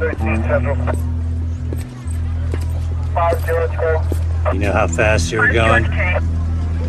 [0.00, 0.76] 13 Central.
[3.12, 4.54] 502.
[4.54, 5.84] You know how fast you were going?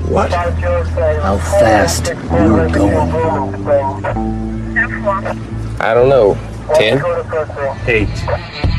[0.07, 0.31] What?
[0.31, 2.15] How fast you
[2.53, 3.11] were going?
[5.81, 6.37] I don't know.
[6.73, 7.03] 10?
[7.89, 8.70] Eight.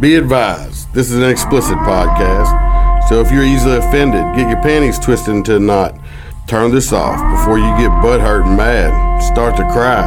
[0.00, 4.98] Be advised, this is an explicit podcast, so if you're easily offended, get your panties
[4.98, 5.94] twisted into a knot.
[6.46, 10.00] Turn this off before you get butthurt and mad, start to cry,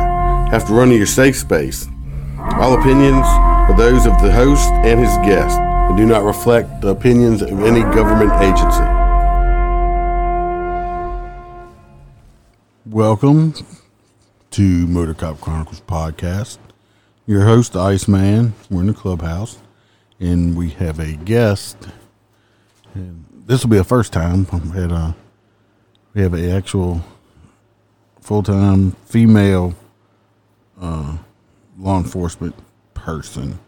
[0.49, 1.87] have to run to your safe space.
[2.55, 6.87] All opinions are those of the host and his guest and do not reflect the
[6.87, 8.83] opinions of any government agency.
[12.87, 13.53] Welcome
[14.49, 16.57] to Motor Cop Chronicles podcast.
[17.27, 18.55] Your host, Iceman.
[18.71, 19.59] We're in the clubhouse,
[20.23, 21.77] and we have a guest.
[22.93, 24.47] And this will be a first time.
[24.51, 25.15] A
[26.13, 27.01] we have an actual
[28.21, 29.75] full time female
[30.79, 31.17] uh,
[31.77, 32.55] law enforcement
[32.93, 33.59] person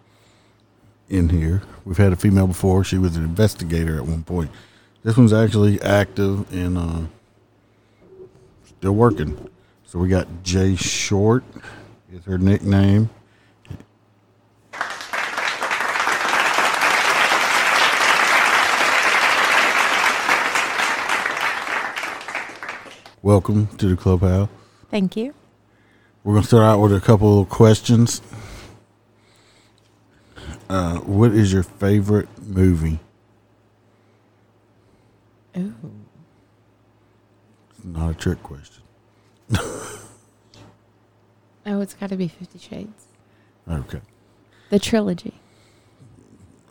[1.10, 1.62] in here.
[1.84, 2.86] We've had a female before.
[2.86, 4.50] She was an investigator at one point.
[5.04, 7.02] This one's actually active and uh,
[8.66, 9.50] still working.
[9.86, 11.44] So we got Jay Short
[12.14, 13.10] is her nickname.
[23.30, 24.50] Welcome to the clubhouse.
[24.92, 25.34] Thank you.
[26.24, 28.22] We're gonna start out with a couple of questions.
[30.70, 33.00] Uh, what is your favorite movie?
[35.58, 35.74] Ooh.
[37.72, 38.84] It's not a trick question.
[41.68, 43.08] Oh, it's got to be Fifty Shades.
[43.68, 44.02] Okay.
[44.70, 45.34] The trilogy.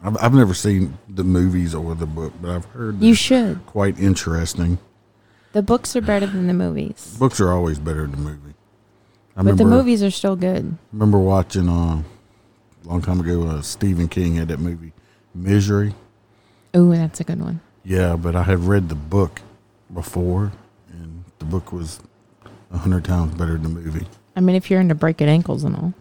[0.05, 3.67] I've, I've never seen the movies or the book, but I've heard You should.
[3.67, 4.79] quite interesting.
[5.55, 7.17] The books are better than the movies.
[7.17, 8.55] Books are always better than the movie.
[9.37, 10.77] I But the movies are still good.
[10.93, 13.47] remember watching uh, a long time ago.
[13.47, 14.93] Uh, Stephen King had that movie
[15.33, 15.95] Misery.
[16.75, 17.61] Oh, that's a good one.
[17.85, 19.43] Yeah, but I had read the book
[19.93, 20.51] before,
[20.91, 22.01] and the book was
[22.73, 24.09] a hundred times better than the movie.
[24.35, 25.95] I mean, if you're into breaking ankles and all.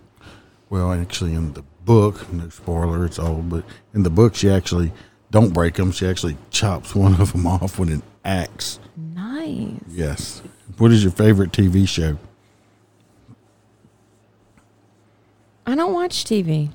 [0.71, 4.91] Well, actually, in the book, no spoiler, it's old, but in the book, she actually
[5.33, 5.91] don't break them.
[5.91, 8.79] She actually chops one of them off with an axe.
[8.95, 9.81] Nice.
[9.89, 10.41] Yes.
[10.77, 12.17] What is your favorite TV show?
[15.65, 16.69] I don't watch TV.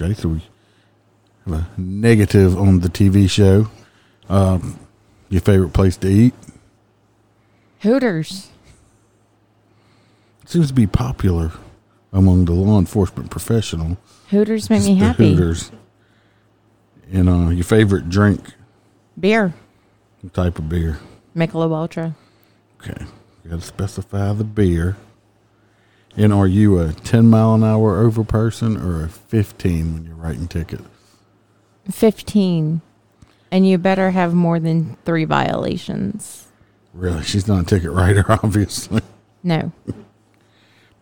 [0.00, 0.42] Okay, so we
[1.46, 3.70] have a negative on the TV show.
[4.28, 4.78] Um,
[5.28, 6.34] your favorite place to eat?
[7.80, 8.48] Hooters.
[10.46, 11.52] seems to be popular
[12.12, 13.98] among the law enforcement professional.
[14.30, 15.30] Hooters make me happy.
[15.34, 15.70] Hooters.
[17.12, 18.54] And uh, your favorite drink?
[19.20, 19.52] Beer.
[20.22, 20.98] What type of beer?
[21.36, 22.16] Michelob Ultra.
[22.80, 23.04] Okay,
[23.44, 24.96] you got to specify the beer.
[26.16, 30.14] And are you a 10 mile an hour over person or a 15 when you're
[30.14, 30.82] writing tickets?
[31.90, 32.80] 15.
[33.50, 36.46] And you better have more than three violations.
[36.94, 39.02] Really, she's not a ticket writer, obviously.
[39.42, 39.72] No.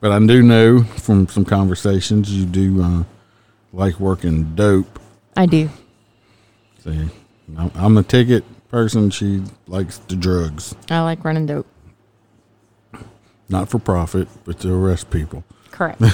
[0.01, 3.03] But I do know from some conversations you do uh,
[3.71, 4.99] like working dope.
[5.37, 5.69] I do.
[6.85, 7.09] See,
[7.57, 9.11] I'm- I'm a ticket person.
[9.11, 11.67] She likes the drugs, I like running dope.
[13.49, 15.45] not for profit, but to arrest people.
[15.71, 16.01] Correct.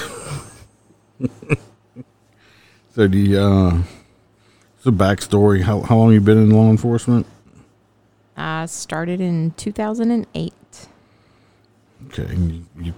[2.93, 3.77] So the uh,
[4.77, 5.61] it's a backstory.
[5.61, 7.27] How how long you been in law enforcement?
[8.35, 10.53] I started in 2008.
[12.07, 12.93] Okay, and you, you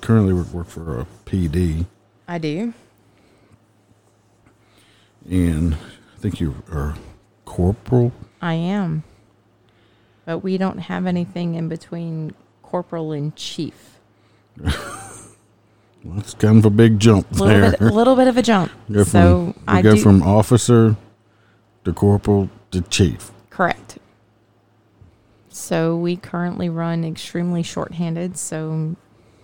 [0.00, 1.84] currently work, work for a PD,
[2.26, 2.72] I do.
[5.28, 5.76] and
[6.18, 6.96] I think you are
[7.44, 8.10] corporal.
[8.42, 9.04] I am.
[10.24, 14.00] But we don't have anything in between corporal and chief.
[16.04, 17.74] Well, that's kind of a big jump little there.
[17.80, 18.70] a little bit of a jump.
[18.90, 20.96] Go from, so we I go do from officer
[21.84, 23.32] to corporal to chief.
[23.50, 23.98] correct.
[25.48, 28.38] So we currently run extremely shorthanded.
[28.38, 28.94] So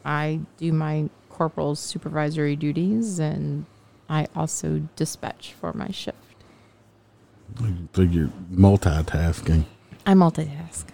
[0.04, 3.66] I do my corporal's supervisory duties, and
[4.08, 6.18] I also dispatch for my shift.
[7.94, 9.64] So you're multitasking.
[10.06, 10.84] I multitask.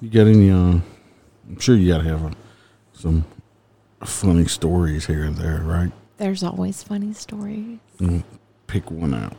[0.00, 0.50] You got any?
[0.50, 0.80] Uh,
[1.48, 2.30] I'm sure you got to have uh
[2.92, 3.24] some
[4.04, 5.90] funny stories here and there, right?
[6.18, 7.78] There's always funny stories.
[7.98, 8.22] Mm,
[8.66, 9.34] Pick one out.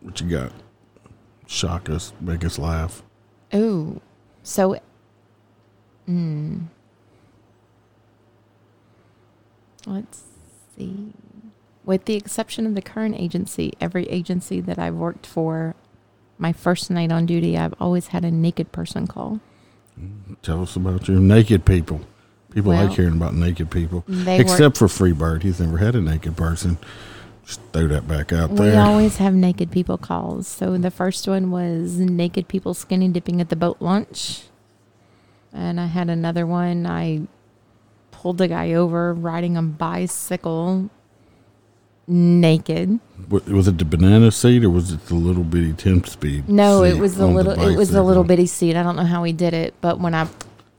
[0.00, 0.52] What you got?
[1.46, 3.02] Shock us, make us laugh.
[3.54, 4.00] Ooh,
[4.42, 4.78] so,
[6.08, 6.62] mm,
[9.86, 10.22] Let's
[10.76, 11.12] see.
[11.84, 15.74] With the exception of the current agency, every agency that I've worked for,
[16.38, 19.40] my first night on duty, I've always had a naked person call.
[19.98, 20.34] Mm-hmm.
[20.42, 22.00] Tell us about your naked people.
[22.50, 24.04] People Well, like hearing about naked people.
[24.26, 25.42] Except for Freebird.
[25.42, 26.78] He's never had a naked person.
[27.44, 28.72] Just throw that back out there.
[28.72, 30.46] We always have naked people calls.
[30.46, 34.42] So the first one was naked people skinny dipping at the boat launch.
[35.52, 36.86] And I had another one.
[36.86, 37.22] I
[38.10, 40.90] pulled the guy over riding a bicycle
[42.06, 43.00] naked.
[43.28, 46.48] Wa- was it the banana seat or was it the little bitty 10 speed?
[46.48, 48.76] No, it was the little it was the little bitty seat.
[48.76, 50.28] I don't know how he did it, but when I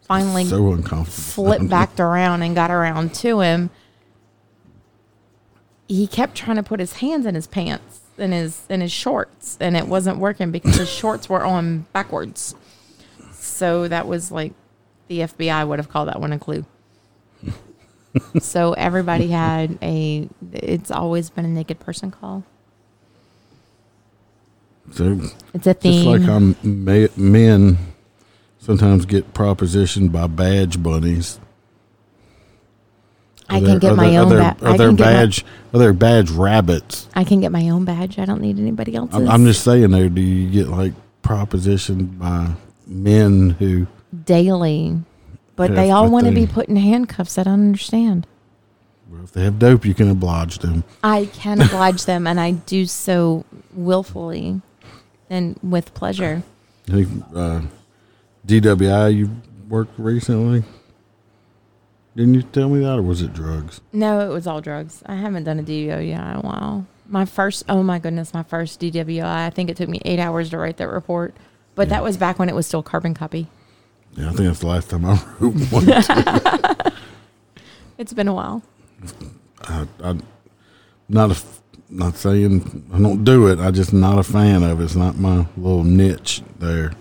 [0.04, 0.75] finally So
[1.06, 3.70] flipped back around and got around to him,
[5.88, 9.58] he kept trying to put his hands in his pants in his in his shorts,
[9.60, 12.56] and it wasn't working because his shorts were on backwards.
[13.31, 14.54] So that was like
[15.08, 16.66] the FBI would have called that one a clue.
[18.39, 20.27] So everybody had a.
[20.51, 22.44] It's always been a naked person call.
[24.92, 25.19] So
[25.54, 26.06] It's a just theme.
[26.12, 27.77] like how ma- men
[28.60, 31.39] sometimes get propositioned by badge bunnies.
[33.50, 34.27] I can there- get my there- own.
[34.27, 35.45] Are there, ba- are I there can get my- badge?
[35.74, 37.07] Are there badge rabbits?
[37.15, 38.19] I can get my own badge.
[38.19, 39.15] I don't need anybody else's.
[39.15, 40.10] I'm, I'm just saying, though.
[40.10, 40.94] Do you get like
[41.24, 42.51] propositioned by
[42.88, 43.88] men who?
[44.25, 44.95] daily,
[45.56, 47.38] but Yeah, they all want to be put in handcuffs.
[47.38, 48.28] I don't understand.
[49.10, 50.84] Well, if they have dope, you can oblige them.
[51.04, 54.62] I can oblige them, and I do so willfully
[55.30, 56.44] and with pleasure.
[56.88, 57.62] I think uh,
[58.48, 59.30] DWI you
[59.70, 60.64] worked recently.
[62.16, 63.82] Didn't you tell me that, or was it drugs?
[63.92, 65.02] No, it was all drugs.
[65.06, 66.86] I haven't done a DWI in a while.
[67.08, 69.24] My first, oh my goodness, my first DWI.
[69.24, 71.36] I think it took me eight hours to write that report,
[71.76, 73.48] but that was back when it was still carbon copy.
[74.15, 76.94] Yeah, I think that's the last time I wrote one.
[77.98, 78.63] It's been a while.
[79.62, 80.18] I, I,
[81.07, 81.42] not a,
[81.89, 83.60] not saying I don't do it.
[83.60, 84.83] I just not a fan of it.
[84.83, 86.94] It's not my little niche there.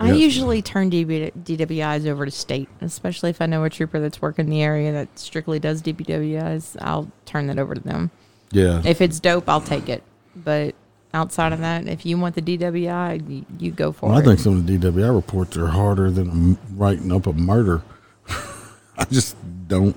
[0.00, 0.16] I Yep.
[0.18, 4.46] usually turn DB, DWIs over to state, especially if I know a trooper that's working
[4.46, 6.76] in the area that strictly does DWIs.
[6.80, 8.10] I'll turn that over to them.
[8.50, 10.02] Yeah, If it's dope, I'll take it.
[10.34, 10.74] But
[11.14, 14.40] outside of that, if you want the DWI, you, you go for well, I think
[14.40, 17.82] some of the DWI reports are harder than writing up a murder.
[18.98, 19.36] I just
[19.68, 19.96] don't.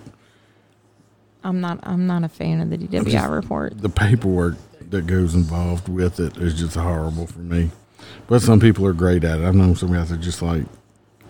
[1.44, 1.80] I'm not.
[1.84, 3.81] I'm not a fan of the DWI just- report.
[3.81, 4.56] The paperwork
[4.90, 7.72] that goes involved with it is just horrible for me.
[8.28, 9.46] But some people are great at it.
[9.46, 10.64] I've known some guys that just like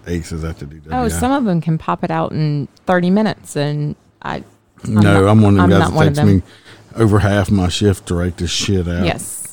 [0.05, 0.87] aces at the DWI.
[0.91, 4.43] Oh, some of them can pop it out in 30 minutes, and I.
[4.83, 6.41] I'm no, not- I'm one of I'm guys that takes me
[6.95, 9.05] over half my shift to write this shit out.
[9.05, 9.46] Yes.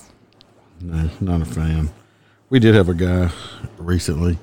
[0.85, 1.91] No, not a fan.
[2.51, 3.31] We did have a guy
[3.79, 4.39] recently.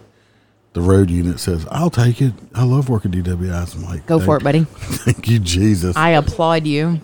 [0.73, 2.33] The road unit says, "I'll take it.
[2.55, 4.63] I love working DWIs." I'm like, Go for it, buddy.
[4.69, 5.95] Thank you, Jesus.
[5.97, 7.01] I applaud you.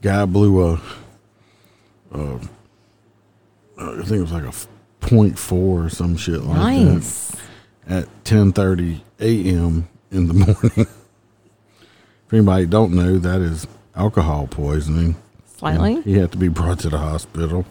[0.00, 0.80] guy blew a,
[2.12, 2.38] uh,
[3.76, 4.52] think it was like a
[5.36, 7.32] four or some shit like Nice.
[7.86, 9.88] that at ten thirty a.m.
[10.12, 10.34] in the
[10.74, 10.86] morning.
[10.86, 13.66] if anybody don't know, that is
[13.96, 15.16] alcohol poisoning.
[15.56, 15.96] Slightly.
[15.96, 17.66] And He had to be brought to the hospital.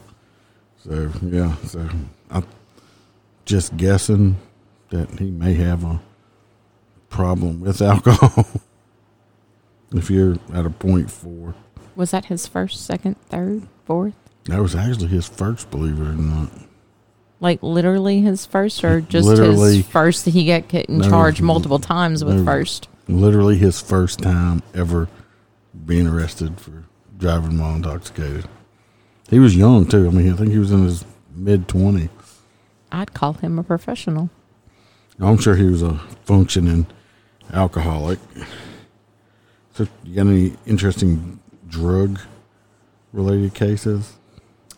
[0.84, 1.88] So yeah, so
[2.32, 2.46] I'm
[3.46, 4.38] just guessing
[4.90, 6.00] that he may have a
[7.10, 8.46] problem with alcohol.
[9.94, 11.56] if you're at a point four,
[11.96, 14.14] Was that his first, second, third, fourth?
[14.46, 16.50] that was actually his first, believe it or not.
[17.42, 19.78] Like literally his first, or just Literally.
[19.78, 20.26] his first?
[20.26, 22.46] He got in No, charge multiple times with no.
[22.46, 22.88] first.
[23.08, 25.08] Literally his first time ever
[25.86, 26.84] being arrested for
[27.18, 28.46] driving while intoxicated.
[29.30, 30.08] He was young too.
[30.08, 31.06] I mean, I think he was in his
[31.36, 32.10] mid twenties.
[32.92, 34.30] I'd call him a professional.
[35.20, 35.96] I'm sure he was a
[36.26, 36.88] functioning
[37.54, 38.20] alcoholic.
[39.74, 42.20] So, you got any interesting drug
[43.14, 44.14] related cases?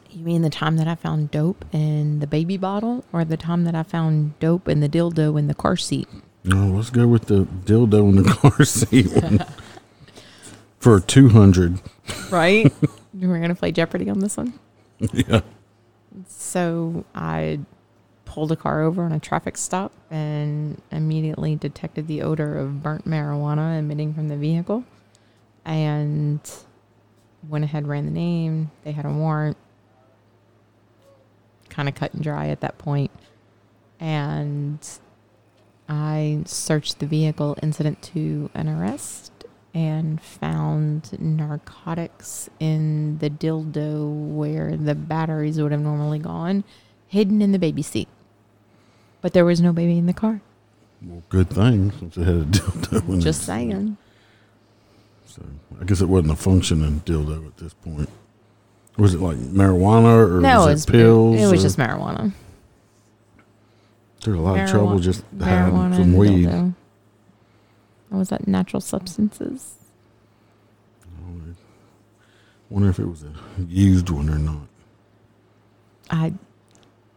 [0.09, 3.63] You mean the time that I found dope in the baby bottle, or the time
[3.63, 6.07] that I found dope in the dildo in the car seat?
[6.43, 9.45] No, let's go with the dildo in the car seat one.
[10.79, 11.79] For 200.
[12.29, 12.73] Right.
[13.21, 14.53] We're gonna play Jeopardy on this one.
[15.13, 15.41] Yeah.
[16.27, 17.59] So I
[18.25, 23.05] pulled a car over on a traffic stop and immediately detected the odor of burnt
[23.05, 24.83] marijuana emitting from the vehicle.
[25.65, 26.39] And
[27.47, 28.71] went ahead ran the name.
[28.83, 29.57] They had a warrant.
[31.69, 33.11] Kind of cut and dry at that point.
[33.99, 34.79] And
[35.87, 39.30] i searched the vehicle incident to an arrest
[39.73, 46.63] and found narcotics in the dildo where the batteries would have normally gone,
[47.07, 48.07] hidden in the baby seat.
[49.21, 50.41] But there was no baby in the car.
[51.01, 53.97] Well, good thing since it had a dildo in Just saying.
[55.25, 55.43] So
[55.79, 58.09] I guess it wasn't a functioning dildo at this point.
[58.97, 61.39] Was it like marijuana or no, was it it was, pills?
[61.39, 62.33] It, was or- just marijuana.
[64.23, 66.47] there's a lot of trouble just having some weed.
[66.47, 66.75] dildo.
[68.11, 68.47] Was that?
[68.47, 69.75] Natural substances.
[71.03, 71.53] I
[72.69, 73.33] wonder if it was a
[73.67, 74.67] used one or not.
[76.09, 76.33] I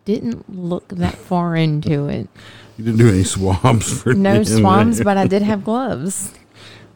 [0.05, 2.29] didn't look that far into it.
[2.77, 6.33] You didn't do any swabs for No swabs, but I did have gloves.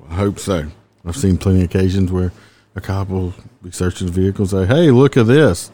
[0.09, 0.69] I hope so.
[1.05, 2.33] I've seen plenty of occasions where
[2.75, 5.71] a cop will be searching the vehicle and say, "Hey, look at this,"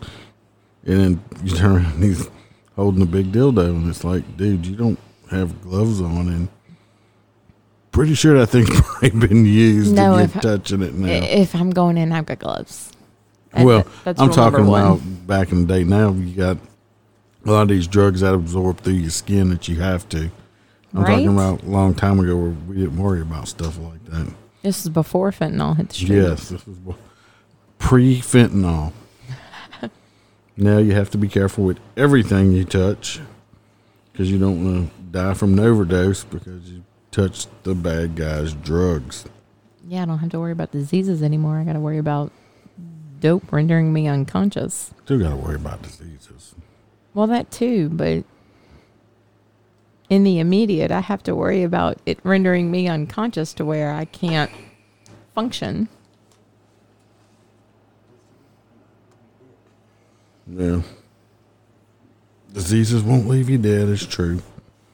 [0.85, 2.29] and then you turn around and he's
[2.77, 4.99] holding a big dildo, and it's like, dude, you don't
[5.31, 6.49] have gloves on, and
[7.95, 11.07] pretty sure that thing's probably been used No, if I- touching it now.
[11.09, 12.91] If I'm going in, I've got gloves.
[13.53, 14.83] That- well, that's I'm rule number talking one.
[14.83, 15.85] about back in the day.
[15.85, 16.59] Now you got
[17.47, 20.31] a lot of these drugs that absorb through your skin that you have to.
[20.93, 21.47] I'm talking Right?
[21.47, 24.33] about a long time ago where we didn't worry about stuff like that.
[24.63, 26.17] This is before fentanyl hit the street.
[26.23, 26.77] Yes, this was
[27.79, 28.93] pre fentanyl.
[30.57, 33.21] now you have to be careful with everything you touch
[34.13, 36.83] because you don't want to die from an overdose because you
[37.15, 39.25] touched the bad guy's drugs.
[39.87, 41.59] Yeah, I don't have to worry about diseases anymore.
[41.59, 42.33] I got to worry about
[43.21, 44.93] dope rendering me unconscious.
[45.05, 46.57] Still got to worry about diseases.
[47.15, 48.25] Well, that too, but
[50.11, 54.07] in the immediate, I have to worry about it rendering me unconscious to where I
[54.07, 54.51] can't
[55.35, 55.89] function.
[60.49, 60.83] Yeah.
[62.53, 64.43] Diseases won't leave you dead, it's true.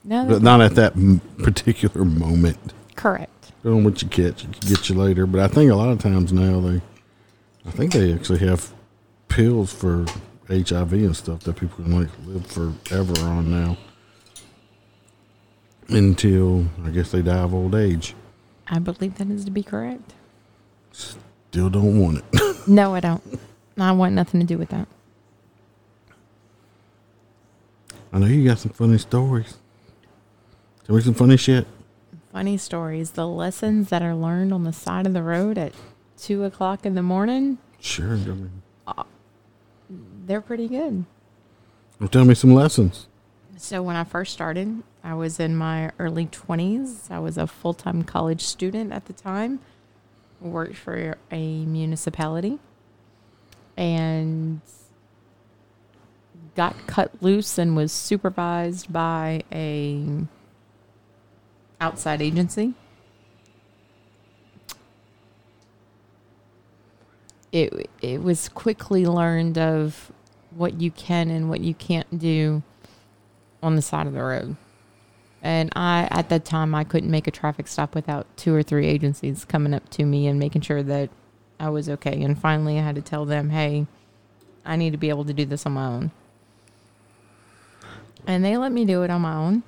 [0.05, 0.95] No, But not at that
[1.39, 2.73] particular moment.
[2.97, 3.53] correct.
[3.63, 5.27] Don't know what you catch, it can get you later.
[5.27, 6.81] But I think a lot of times now they,
[7.67, 8.73] I think they actually have
[9.29, 10.07] pills for
[10.49, 13.77] HIV and stuff that people can like live forever on now.
[15.89, 18.15] Until I guess they die of old age.
[18.69, 20.15] I believe that is to be correct.
[20.93, 22.57] Still don't want it.
[22.67, 23.41] No, I don't.
[23.79, 24.87] I want nothing to do with that.
[28.13, 29.57] I know you got some funny stories.
[30.91, 31.69] Tell me some funny shit.
[32.33, 33.13] Funny stories.
[33.13, 35.73] The lessons that are learned on the side of the road at
[36.19, 38.15] two o'clock in the morning, Sure.
[38.15, 39.05] I mean, uh,
[40.27, 41.05] they're pretty good.
[42.01, 43.07] well, tell me some lessons.
[43.57, 47.09] So when I first started, I was in my early 20s.
[47.09, 49.61] I was a full-time college student at the time.
[50.41, 52.59] Worked for a municipality
[53.77, 54.61] and
[56.57, 60.27] got cut loose and was supervised by a
[61.81, 62.75] outside agency.
[67.53, 70.13] It it was quickly learned of
[70.51, 72.63] what you can and what you can't do
[73.63, 74.57] on the side of the road.
[75.43, 78.87] And I, at that time, I couldn't make a traffic stop without two or three
[78.87, 81.09] agencies coming up to me and making sure that
[81.59, 82.23] I was okay.
[82.23, 83.87] And finally, I had to tell them, hey,
[84.65, 86.11] I need to be able to do this on my own.
[88.27, 89.63] And they let me do it on my own.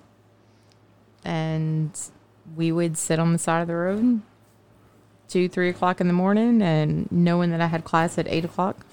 [1.25, 1.99] And
[2.57, 4.23] we would sit on the side of the road
[5.33, 8.85] two, three o'clock in the morning, and knowing that I had class at eight o'clock,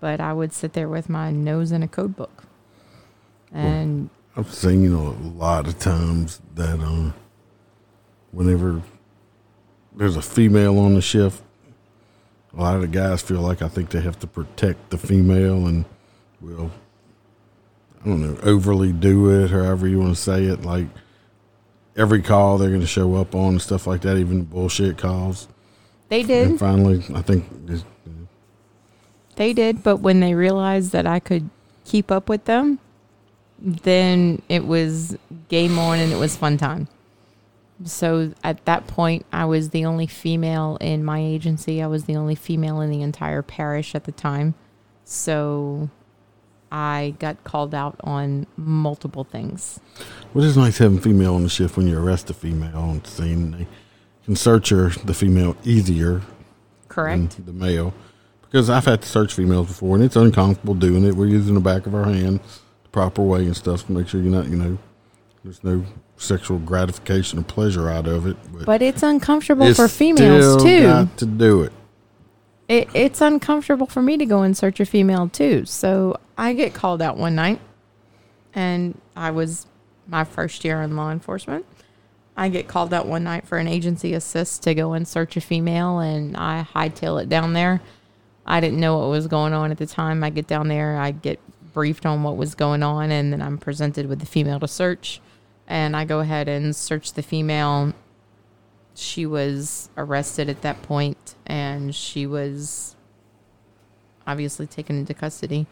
[0.00, 2.44] but I would sit there with my nose in a code book.
[3.52, 7.12] And I've seen you know, a lot of times that um,
[8.32, 8.80] whenever
[9.94, 11.42] there's a female on the shift,
[12.56, 15.66] a lot of the guys feel like I think they have to protect the female
[15.66, 15.84] and
[16.40, 16.70] will,
[18.02, 20.62] I don't know, overly do it, however you want to say it.
[20.62, 20.86] Like
[21.98, 25.48] every call they're going to show up on and stuff like that, even bullshit calls.
[26.08, 26.58] they And did.
[26.60, 27.44] finally, I think
[29.36, 31.50] They did, but when they realized that I could
[31.84, 32.78] keep up with them,
[33.58, 35.16] then it was
[35.48, 36.88] game on and it was fun time.
[37.84, 41.82] So at that point, I was the only female in my agency.
[41.82, 44.54] I was the only female in the entire parish at the time.
[45.04, 45.90] So
[46.70, 49.80] I got called out on multiple things.
[50.34, 53.08] Well, it's nice having female on the shift when you arrest a female on the
[53.08, 53.50] scene.
[53.52, 53.66] They
[54.24, 56.22] can search her, the female easier
[56.88, 57.36] Correct?
[57.36, 57.94] than the male.
[58.42, 61.14] Because I've had to search females before, and it's uncomfortable doing it.
[61.14, 62.40] We're using the back of our hand
[62.82, 64.78] the proper way and stuff to make sure you're not, you know,
[65.44, 65.84] there's no
[66.16, 68.36] sexual gratification or pleasure out of it.
[68.52, 71.08] But, But it's uncomfortable it's for females too.
[71.16, 71.72] To do it.
[72.68, 75.64] It, it's uncomfortable for me to go and search a female too.
[75.64, 77.60] So I get called out one night,
[78.54, 79.66] and I was
[80.06, 81.64] my first year in law enforcement.
[82.36, 85.40] I get called out one night for an agency assist to go and search a
[85.40, 87.80] female, and I hightail it down there.
[88.46, 90.22] I didn't know what was going on at the time.
[90.22, 91.40] I get down there, I get
[91.72, 95.20] briefed on what was going on, and then I'm presented with the female to search.
[95.66, 97.92] And I go ahead and search the female.
[98.98, 102.96] She was arrested at that point and she was
[104.26, 105.66] obviously taken into custody.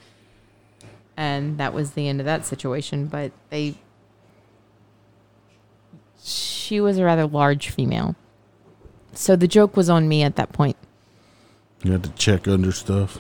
[1.17, 3.07] And that was the end of that situation.
[3.07, 3.75] But they,
[6.23, 8.15] she was a rather large female.
[9.13, 10.77] So the joke was on me at that point.
[11.83, 13.19] You had to check under stuff.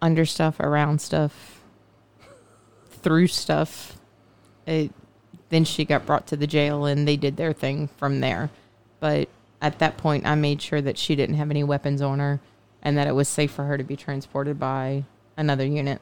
[0.00, 1.60] Under stuff, around stuff,
[2.90, 3.98] through stuff.
[4.66, 4.92] It,
[5.52, 8.48] then she got brought to the jail and they did their thing from there.
[9.00, 9.28] But
[9.60, 12.40] at that point, I made sure that she didn't have any weapons on her
[12.82, 15.04] and that it was safe for her to be transported by
[15.36, 16.00] another unit.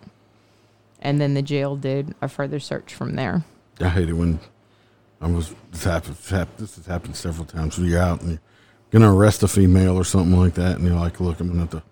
[1.01, 3.45] And then the jail did a further search from there.
[3.81, 4.39] I hate it when
[5.21, 6.17] I was this happened.
[6.59, 7.77] This, has happened several times.
[7.77, 8.41] When you're out and you're
[8.91, 11.71] gonna arrest a female or something like that, and you're like, "Look, I'm gonna have
[11.71, 11.83] to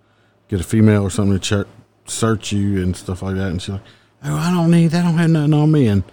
[0.49, 3.71] get a female or something to ch- search you and stuff like that." And she's
[3.71, 3.83] like,
[4.25, 5.05] "Oh, I don't need that.
[5.05, 6.05] I don't have nothing on me." And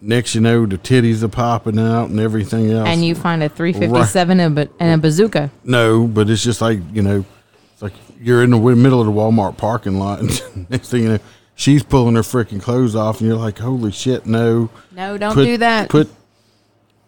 [0.00, 2.88] next, you know, the titties are popping out and everything else.
[2.88, 5.50] And you find a 357 and a, and a bazooka.
[5.64, 7.24] no, but it's just like you know,
[7.72, 11.08] it's like you're in the middle of the Walmart parking lot, and next thing you
[11.10, 11.18] know,
[11.54, 15.44] she's pulling her freaking clothes off, and you're like, "Holy shit, no!" No, don't put,
[15.44, 15.88] do that.
[15.88, 16.08] Put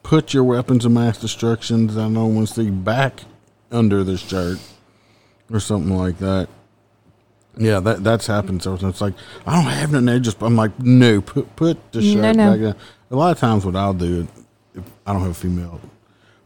[0.03, 1.91] put your weapons of mass destruction.
[1.91, 3.25] I don't want to see back
[3.71, 4.59] under the shirt
[5.53, 6.49] or something like that.
[7.59, 8.63] Yeah, that that's happened.
[8.63, 9.15] So it's like
[9.47, 10.19] I don't have nothing there.
[10.21, 12.73] Just I'm like, no, put put the shirt No, no.
[12.73, 12.77] back.
[13.11, 14.29] A lot of times, what I'll do,
[14.75, 15.81] if I don't have a female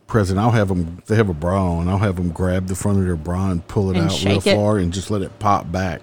[0.07, 1.02] present, I'll have them.
[1.07, 3.66] They have a bra on, I'll have them grab the front of their bra and
[3.66, 4.54] pull it And out real it.
[4.57, 6.02] far and just let it pop back.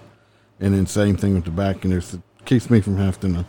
[0.59, 2.03] And then same thing with the back, and it
[2.45, 3.45] keeps me from having to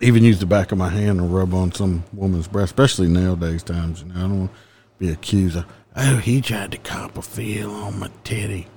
[0.00, 3.62] even use the back of my hand and rub on some woman's breast, especially nowadays
[3.64, 4.02] times.
[4.02, 4.58] You know, I don't want to
[4.98, 8.68] be accused of, oh, he tried to cop a feel on my titty.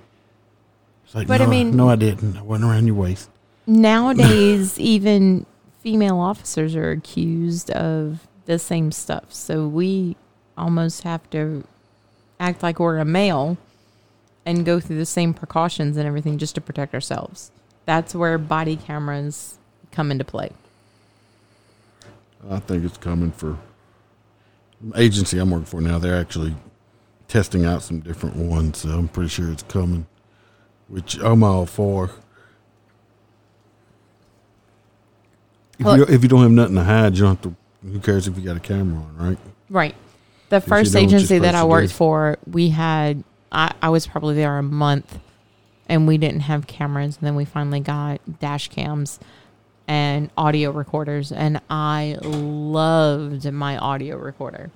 [1.12, 2.38] It's like, But I mean- no, I didn't.
[2.38, 3.30] I wasn't around your waist.
[3.68, 5.46] Nowadays, even
[5.82, 9.34] female officers are accused of the same stuff.
[9.34, 10.16] So we
[10.58, 11.66] almost have to
[12.40, 13.58] act like we're a male
[14.46, 17.52] and go through the same precautions and everything just to protect ourselves.
[17.86, 19.58] That's where body cameras
[19.92, 20.52] come into play.
[22.50, 23.58] I think it's coming for
[24.96, 26.00] agency I'm working for now.
[26.00, 26.56] They're actually
[27.28, 30.08] testing out some different ones, so I'm pretty sure it's coming.
[30.92, 32.12] Which I'm all for.
[35.80, 37.56] If, Well- you, if you don't have nothing to hide, you don't have to.
[37.88, 39.38] Who cares if you got a camera on, right?
[39.70, 39.96] Right.
[40.50, 44.06] The first know what you're agency that I worked for, we had, I, I was
[44.06, 45.18] probably there a month
[45.88, 47.18] and we didn't have cameras.
[47.18, 49.18] And then we finally got dash cams
[49.88, 51.32] and audio recorders.
[51.32, 54.72] And I loved my audio recorder.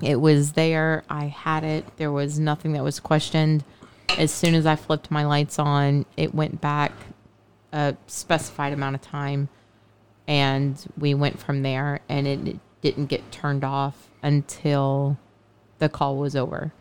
[0.00, 1.02] It was there.
[1.10, 1.84] I had it.
[1.96, 3.64] There was nothing that was questioned.
[4.18, 6.92] As soon as I flipped my lights on, it went back
[7.72, 9.48] a specified amount of time
[10.28, 15.16] and we went from there and it, didn't get turned off until
[15.78, 16.72] the call was over.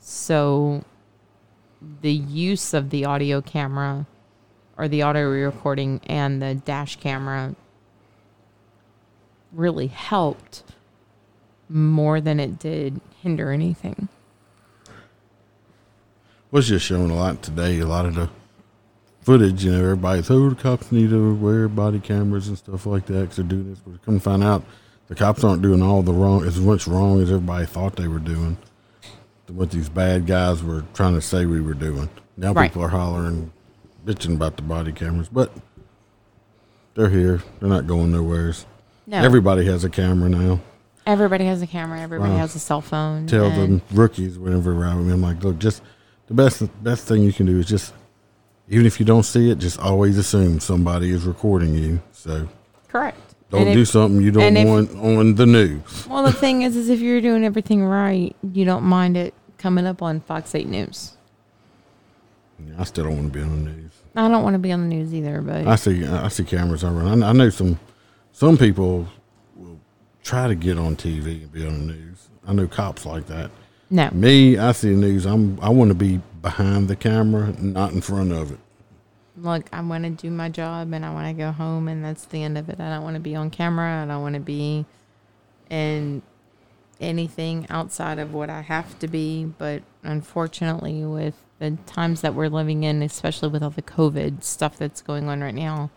[0.00, 0.82] So
[2.00, 4.06] the use of the audio camera
[4.78, 7.54] or the audio recording and the dash camera
[9.52, 10.64] really helped
[11.68, 14.08] more than it did hinder anything
[16.56, 17.78] was just showing a lot today.
[17.80, 18.30] A lot of the
[19.20, 23.04] footage, you know, everybody's, oh, the cops need to wear body cameras and stuff like
[23.06, 23.78] that because they're doing this.
[23.80, 24.64] But come find out,
[25.08, 28.18] the cops aren't doing all the wrong, as much wrong as everybody thought they were
[28.18, 28.56] doing.
[29.48, 32.08] What these bad guys were trying to say we were doing.
[32.38, 32.70] Now Right.
[32.70, 33.52] people are hollering,
[34.06, 35.52] bitching about the body cameras, but
[36.94, 37.42] they're here.
[37.60, 38.64] They're not going nowheres.
[39.06, 40.60] no Everybody has a camera now.
[41.06, 42.38] everybody has a camera everybody Wow.
[42.38, 45.80] has a cell phone Tell and- them rookies whenever around me, I'm like, look, just
[46.26, 47.92] the best best thing you can do is just
[48.68, 52.00] even if you don't see it, just always assume somebody is recording you.
[52.12, 52.48] So
[52.88, 56.06] correct don't do something you don't if- want on the news.
[56.08, 59.86] Well, the thing is, is if you're doing everything right, you don't mind it coming
[59.86, 61.12] up on Fox 8 News.
[62.78, 63.92] I still don't want to be on the news.
[64.14, 66.82] I don't want to be on the news either, but I see I see cameras
[66.82, 67.22] I run.
[67.22, 67.78] I, I know some
[68.32, 69.06] some people
[69.54, 69.78] will
[70.22, 72.28] try to get on TV and be on the news.
[72.46, 73.50] I know cops like that.
[73.90, 74.10] No.
[74.10, 75.26] Me, I see the news.
[75.26, 78.58] I'm I want to be behind the camera, not in front of it.
[79.36, 82.24] Look, I want to do my job and I want to go home, and that's
[82.24, 82.80] the end of it.
[82.80, 84.02] I don't want to be on camera.
[84.02, 84.86] I don't want to be
[85.68, 86.22] in
[87.00, 89.44] anything outside of what I have to be.
[89.44, 94.78] But unfortunately, with the times that we're living in, especially with all the COVID stuff
[94.78, 95.90] that's going on right now,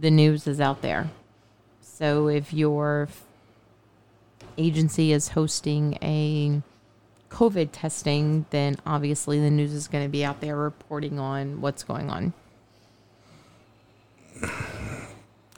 [0.00, 1.10] the news is out there.
[1.80, 3.24] So if your f-
[4.60, 6.62] agency is hosting a
[7.30, 11.82] COVID testing, then obviously the news is going to be out there reporting on what's
[11.82, 12.32] going on.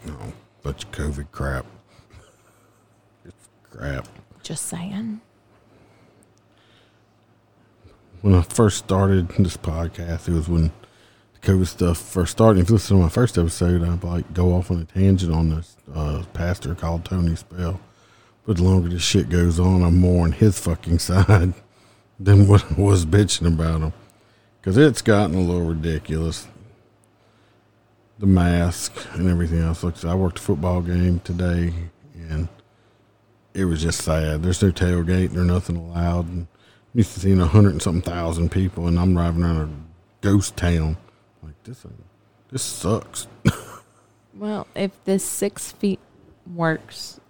[0.05, 1.67] No, Bunch of COVID crap.
[3.25, 4.09] It's crap.
[4.43, 5.21] Just saying.
[8.21, 10.71] when I first started this podcast, it was when
[11.35, 12.61] the COVID stuff first started.
[12.61, 15.51] If you listen to my first episode, I'd like go off on a tangent on
[15.51, 17.81] this uh, pastor called Tony Spell.
[18.45, 21.55] But the longer this shit goes on, I'm more on his fucking side
[22.19, 23.93] than what I was bitching about him.
[24.61, 26.47] Because it's gotten a little ridiculous.
[28.19, 29.83] The mask and everything else.
[29.83, 31.73] Like I worked a football game today,
[32.15, 32.49] and
[33.55, 34.43] it was just sad.
[34.43, 36.27] There's no tailgate, there's nothing allowed.
[36.27, 36.49] I'm
[36.95, 39.71] used to seeing a hundred and something thousand people, and I'm driving around a
[40.21, 40.97] ghost town.
[41.43, 41.85] Like this,
[42.51, 43.27] this sucks.
[44.35, 46.01] Well, if this six feet
[46.53, 47.21] works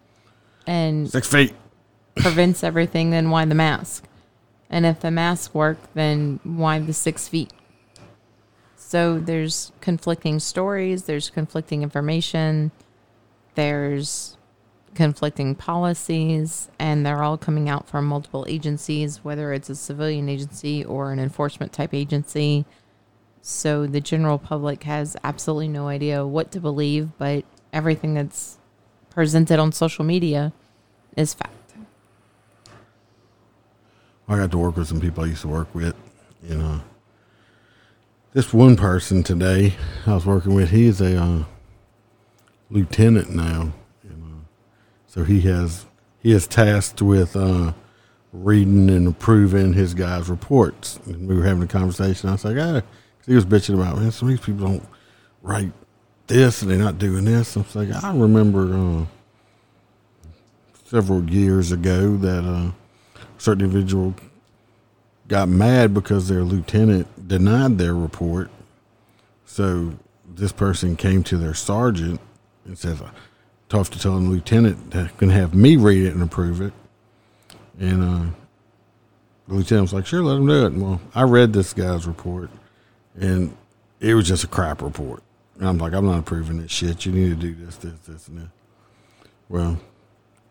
[0.66, 1.54] and Six feet.
[2.16, 4.04] prevents everything, then why the mask?
[4.70, 7.52] And if the mask work, then why the six feet?
[8.76, 12.72] So there's conflicting stories, there's conflicting information,
[13.54, 14.36] there's
[14.94, 20.84] conflicting policies, and they're all coming out from multiple agencies, whether it's a civilian agency
[20.84, 22.66] or an enforcement type agency.
[23.40, 28.58] So the general public has absolutely no idea what to believe, but everything that's
[29.12, 30.52] presented on social media
[31.16, 31.52] is fact.
[34.28, 35.94] I got to work with some people I used to work with.
[36.42, 36.80] You know,
[38.32, 39.74] this one person today
[40.06, 41.44] I was working with, he is a uh,
[42.70, 43.72] lieutenant now.
[44.02, 44.40] You know,
[45.06, 45.86] so he has
[46.20, 47.72] he is tasked with uh,
[48.32, 50.98] reading and approving his guys' reports.
[51.04, 52.28] And we were having a conversation.
[52.28, 52.82] I was like, ah,
[53.26, 54.88] he was bitching about man, some of these people don't
[55.42, 55.72] write
[56.32, 57.56] this and they're not doing this.
[57.56, 59.04] I was like, I remember uh,
[60.84, 62.44] several years ago that.
[62.44, 62.72] Uh,
[63.42, 64.14] certain individual
[65.26, 68.50] got mad because their lieutenant denied their report.
[69.44, 69.94] So
[70.26, 72.20] this person came to their sergeant
[72.64, 73.02] and says,
[73.68, 76.72] tough to tell the lieutenant that can have me read it and approve it.
[77.80, 78.30] And uh,
[79.48, 80.72] the lieutenant was like, sure, let him do it.
[80.72, 82.50] And well, I read this guy's report
[83.18, 83.56] and
[83.98, 85.22] it was just a crap report.
[85.58, 87.04] And I'm like, I'm not approving this shit.
[87.06, 88.48] You need to do this, this, this, and this.
[89.48, 89.80] Well,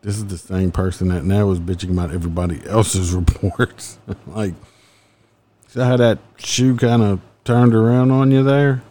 [0.01, 3.97] this is the same person that now is bitching about everybody else's reports.
[4.27, 4.53] like,
[5.67, 8.83] see how that shoe kind of turned around on you there?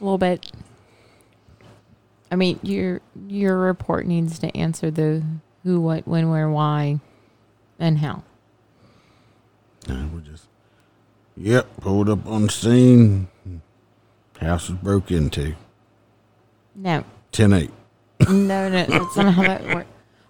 [0.00, 0.50] A little bit.
[2.30, 5.22] I mean, your your report needs to answer the
[5.64, 6.98] who, what, when, where, why,
[7.78, 8.24] and how.
[9.86, 10.46] Nah, we're just,
[11.36, 13.28] yep, pulled up on scene.
[14.42, 15.54] House was broke into.
[16.74, 17.70] No, 10 8.
[18.28, 19.88] no, no, that's not how that works.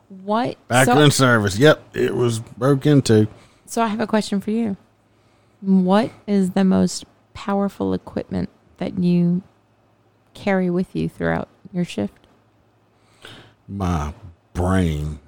[0.09, 0.69] What?
[0.69, 1.59] Back so, in service.
[1.59, 3.29] Yep, it was broke into.
[3.67, 4.77] so I have a question for you.
[5.61, 9.43] What is the most powerful equipment that you
[10.35, 12.27] carry with you throughout your shift?
[13.69, 14.13] My
[14.53, 15.21] brain.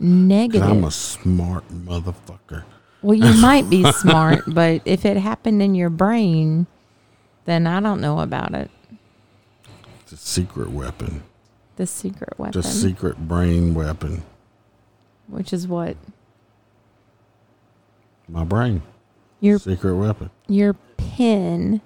[0.00, 0.68] Negative.
[0.68, 2.64] I'm a smart motherfucker.
[3.02, 6.66] Well, you might be smart, but if it happened in your brain,
[7.46, 8.70] then I don't know about it.
[10.02, 11.22] It's a secret weapon.
[11.76, 14.22] The secret weapon, The secret brain weapon.
[15.28, 15.96] which is what
[18.28, 18.82] My brain.
[19.40, 20.30] your Secret weapon.
[20.48, 21.80] your pin.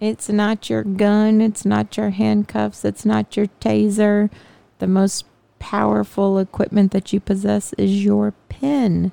[0.00, 1.40] It's not your gun.
[1.40, 2.84] It's not your handcuffs.
[2.84, 4.30] It's not your taser.
[4.78, 5.24] The most
[5.58, 9.12] powerful equipment that you possess is your pin.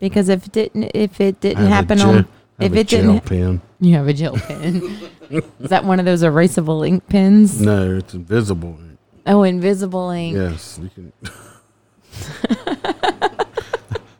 [0.00, 2.28] Because if it didn't, if it didn't happen on,
[2.60, 3.60] if it didn't, pen.
[3.80, 4.76] You have a gel pen.
[5.30, 7.60] is that one of those erasable ink pens?
[7.60, 8.76] No, it's invisible.
[8.80, 8.98] ink.
[9.26, 10.36] Oh, invisible ink.
[10.36, 11.12] Yes, you can.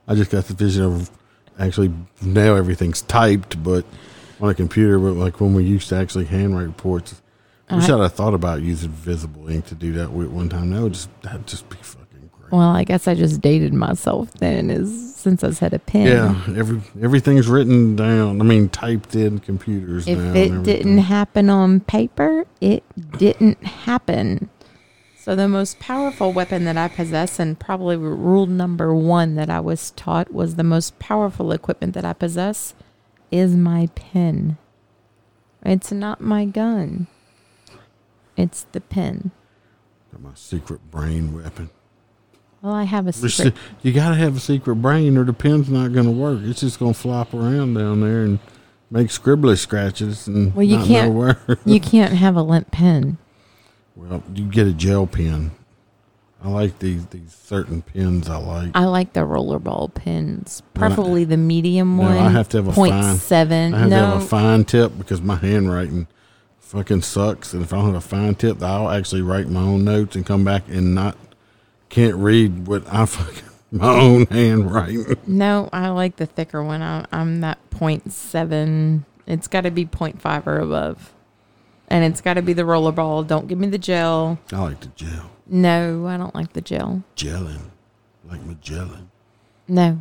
[0.06, 1.10] I just got the vision of
[1.58, 1.92] actually
[2.22, 3.84] now everything's typed, but
[4.40, 4.98] on a computer.
[4.98, 7.20] But like when we used to actually handwrite reports,
[7.68, 10.48] I wish I- I'd have thought about using visible ink to do that with one
[10.48, 10.70] time.
[10.70, 12.52] That would just that'd just be fucking great.
[12.52, 16.06] Well, I guess I just dated myself then, is since I said a pen.
[16.06, 18.40] yeah, every everything's written down.
[18.40, 20.32] I mean, typed in computers If now.
[20.32, 22.82] it didn't happen on paper, it
[23.18, 24.48] didn't happen.
[25.16, 29.60] So the most powerful weapon that I possess, and probably rule number one that I
[29.60, 32.74] was taught was the most powerful equipment that I possess,
[33.30, 34.56] is my pen.
[35.62, 37.08] It's not my gun.
[38.38, 39.32] It's the pen.
[40.18, 41.68] My secret brain weapon.
[42.62, 43.54] Well, I have a secret.
[43.82, 46.40] You got to have a secret brain, or the pen's not going to work.
[46.42, 48.38] It's just going to flop around down there and
[48.90, 51.38] make scribbly scratches and Well, you can't-.
[51.66, 53.18] You can't have a limp pen.
[53.94, 55.52] well, you get a gel pen.
[56.42, 58.28] I like these these certain pens.
[58.28, 58.70] I like.
[58.74, 62.16] I like the rollerball pens, No, I- preferably the medium No, one.
[62.16, 63.74] I have to have a point fine- seven.
[63.74, 66.06] I have no, to have a fine tip because my handwriting
[66.60, 67.52] fucking sucks.
[67.54, 70.24] And if I don't have a fine tip, I'll actually write my own notes and
[70.24, 71.16] come back and not
[71.88, 75.16] can't read what I fucking my own handwriting.
[75.26, 76.82] No, I like the thicker one.
[76.82, 79.04] I, I'm that point 0.7.
[79.26, 81.12] It's got to be point 0.5 or above,
[81.88, 83.26] and it's got to be the rollerball.
[83.26, 84.38] Don't give me the gel.
[84.52, 85.30] I like the gel.
[85.46, 87.02] No, I don't like the gel.
[87.16, 87.60] Gelling.
[88.28, 89.10] Like Magellan.
[89.66, 89.98] No,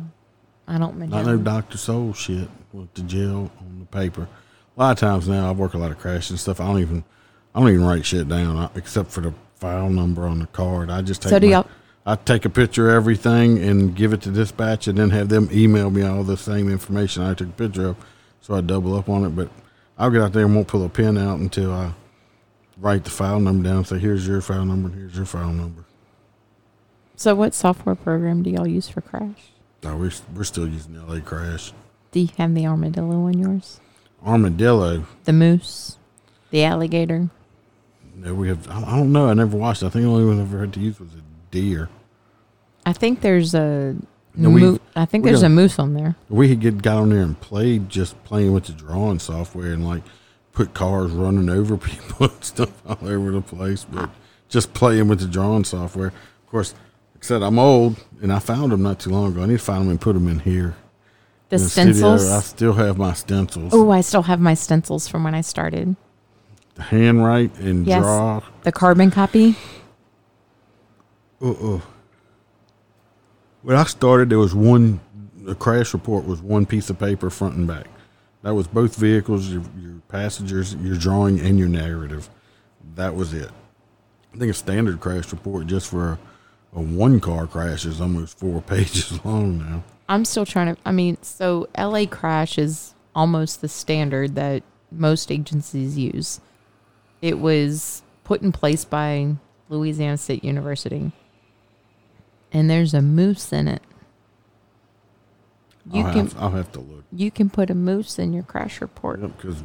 [0.66, 0.98] I don't.
[0.98, 1.44] Not no Magellan.
[1.44, 1.78] Dr.
[1.78, 4.28] Soul shit with the gel on the paper.
[4.76, 6.60] A lot of times now I work a lot of crash and stuff.
[6.60, 7.04] I don't even
[7.54, 10.90] I don't even write shit down I- except for the file number on the card.
[10.90, 11.66] I just take So do my- y'all-
[12.08, 15.50] I take a picture of everything and give it to dispatch and then have them
[15.52, 17.96] email me all the same information I took a picture of.
[18.40, 19.36] So I double up on it.
[19.36, 19.50] But
[19.98, 21.92] I'll get out there and won't pull a pen out until I
[22.78, 23.84] write the file number down.
[23.84, 25.84] Say, here's your file number, and here's your file number.
[27.14, 29.50] So, what software program do y'all use for Crash?
[29.84, 31.74] Oh, we're, we're still using LA Crash.
[32.12, 33.80] Do you have the armadillo on yours?
[34.24, 35.04] Armadillo.
[35.24, 35.98] The moose,
[36.52, 37.28] the alligator.
[38.14, 38.66] No, we have.
[38.70, 39.28] I don't know.
[39.28, 39.82] I never watched.
[39.82, 39.86] it.
[39.86, 41.90] I think the only one I ever had to use was a deer.
[42.88, 43.94] I think there's a.
[44.34, 46.16] No, we- moo- I think there's a moose on there.
[46.30, 49.86] We had get got on there and played just playing with the drawing software and
[49.86, 50.02] like
[50.52, 54.08] put cars running over people and stuff all over the place, but
[54.48, 56.08] just playing with the drawing software.
[56.08, 56.72] Of course,
[57.14, 59.42] like I said I'm old and I found them not too long ago.
[59.42, 60.76] I need to find them and put them in here.
[61.50, 61.92] The in studio.
[61.92, 62.30] stencils.
[62.30, 63.72] I still have my stencils.
[63.74, 65.96] Oh, I still have my stencils from when I started.
[66.76, 68.02] The handwrite and Yes.
[68.02, 68.40] draw.
[68.62, 69.56] The carbon copy.
[71.42, 71.80] Uh-uh.
[73.62, 75.00] When I started, there was one.
[75.36, 77.86] The crash report was one piece of paper, front and back.
[78.42, 82.28] That was both vehicles, your, your passengers, your drawing, and your narrative.
[82.94, 83.50] That was it.
[84.34, 86.18] I think a standard crash report just for a,
[86.74, 89.82] a one car crash is almost four pages long now.
[90.08, 90.80] I'm still trying to.
[90.84, 96.40] I mean, so LA Crash is almost the standard that most agencies use.
[97.20, 99.34] It was put in place by
[99.68, 101.12] Louisiana State University,
[102.52, 103.82] and there's a moose in it.
[105.90, 108.42] You I'll, can have, I'll have to look you can put a moose in your
[108.42, 109.20] crash report.
[109.22, 109.62] because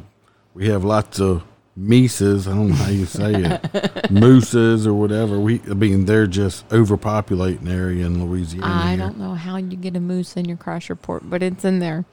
[0.54, 1.44] we have lots of
[1.76, 2.46] Mises.
[2.46, 5.38] I don't know how you say it, mooses or whatever.
[5.40, 8.66] We, I mean, they're just overpopulating area in Louisiana.
[8.72, 8.98] I here.
[8.98, 12.04] don't know how you get a moose in your crash report, but it's in there.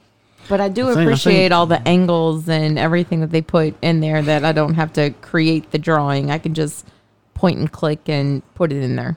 [0.48, 3.40] But I do I think- I appreciate think- all the angles and everything that they
[3.42, 6.30] put in there that I don't have to create the drawing.
[6.30, 6.86] I can just
[7.34, 9.16] point and click and put it in there.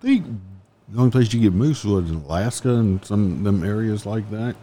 [0.00, 0.26] I think
[0.88, 4.30] the only place you get moose was in Alaska and some of them areas like
[4.30, 4.56] that.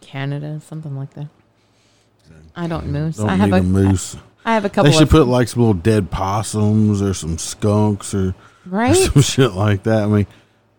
[0.00, 1.28] Canada, something like that.
[2.56, 3.18] I don't moose.
[3.18, 4.16] Don't I have a a moose.
[4.44, 8.14] I have a couple They should put like some little dead possums or some skunks
[8.14, 8.34] or, or
[8.66, 8.96] right.
[8.96, 10.04] some shit like that.
[10.04, 10.26] I mean,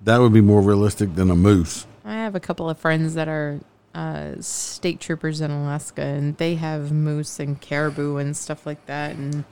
[0.02, 1.86] that would be more realistic than a moose.
[2.04, 3.60] I have a couple of friends that are
[3.94, 9.16] uh, state troopers in Alaska, and they have moose and caribou and stuff like that.
[9.16, 9.44] And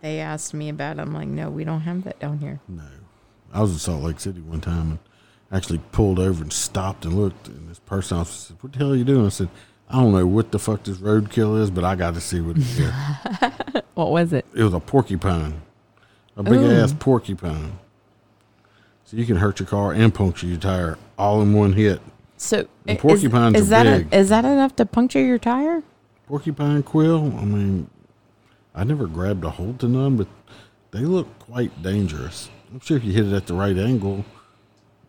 [0.00, 0.98] they asked me about.
[0.98, 1.02] it.
[1.02, 2.60] I'm like, no, we don't have that down here.
[2.68, 2.82] No.
[3.52, 4.98] I was in Salt Lake City one time and
[5.52, 7.48] actually pulled over and stopped and looked.
[7.48, 9.26] And this person I said, What the hell are you doing?
[9.26, 9.48] I said,
[9.88, 12.56] I don't know what the fuck this roadkill is, but I got to see what
[12.56, 13.82] it is.
[13.94, 14.46] What was it?
[14.54, 15.60] it was a porcupine,
[16.34, 16.70] a big Ooh.
[16.70, 17.78] ass porcupine.
[19.04, 22.00] So you can hurt your car and puncture your tire all in one hit.
[22.38, 24.14] So And is- porcupines is, are that big.
[24.14, 25.82] is that enough to puncture your tire?
[26.26, 27.36] Porcupine quill.
[27.38, 27.90] I mean,
[28.74, 30.28] I never grabbed a hold to none, but
[30.90, 32.48] they look quite dangerous.
[32.72, 34.24] I'm sure if you hit it at the right angle,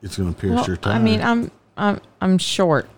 [0.02, 0.93] it's going to pierce Well, your tire.
[0.93, 2.89] I mean, I'm I'm I'm short.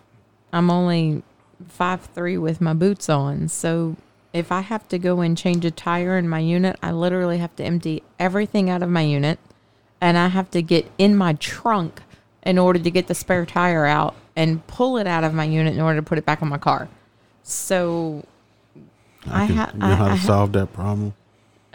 [0.51, 1.21] I'm only
[1.67, 3.47] five three with my boots on.
[3.47, 3.95] So
[4.33, 7.55] if I have to go and change a tire in my unit, I literally have
[7.57, 9.39] to empty everything out of my unit,
[10.01, 12.01] and I have to get in my trunk
[12.43, 15.73] in order to get the spare tire out and pull it out of my unit
[15.73, 16.89] in order to put it back on my car.
[17.43, 18.25] So
[19.27, 21.13] I I can, ha- you know I- how to I ha- solve that problem?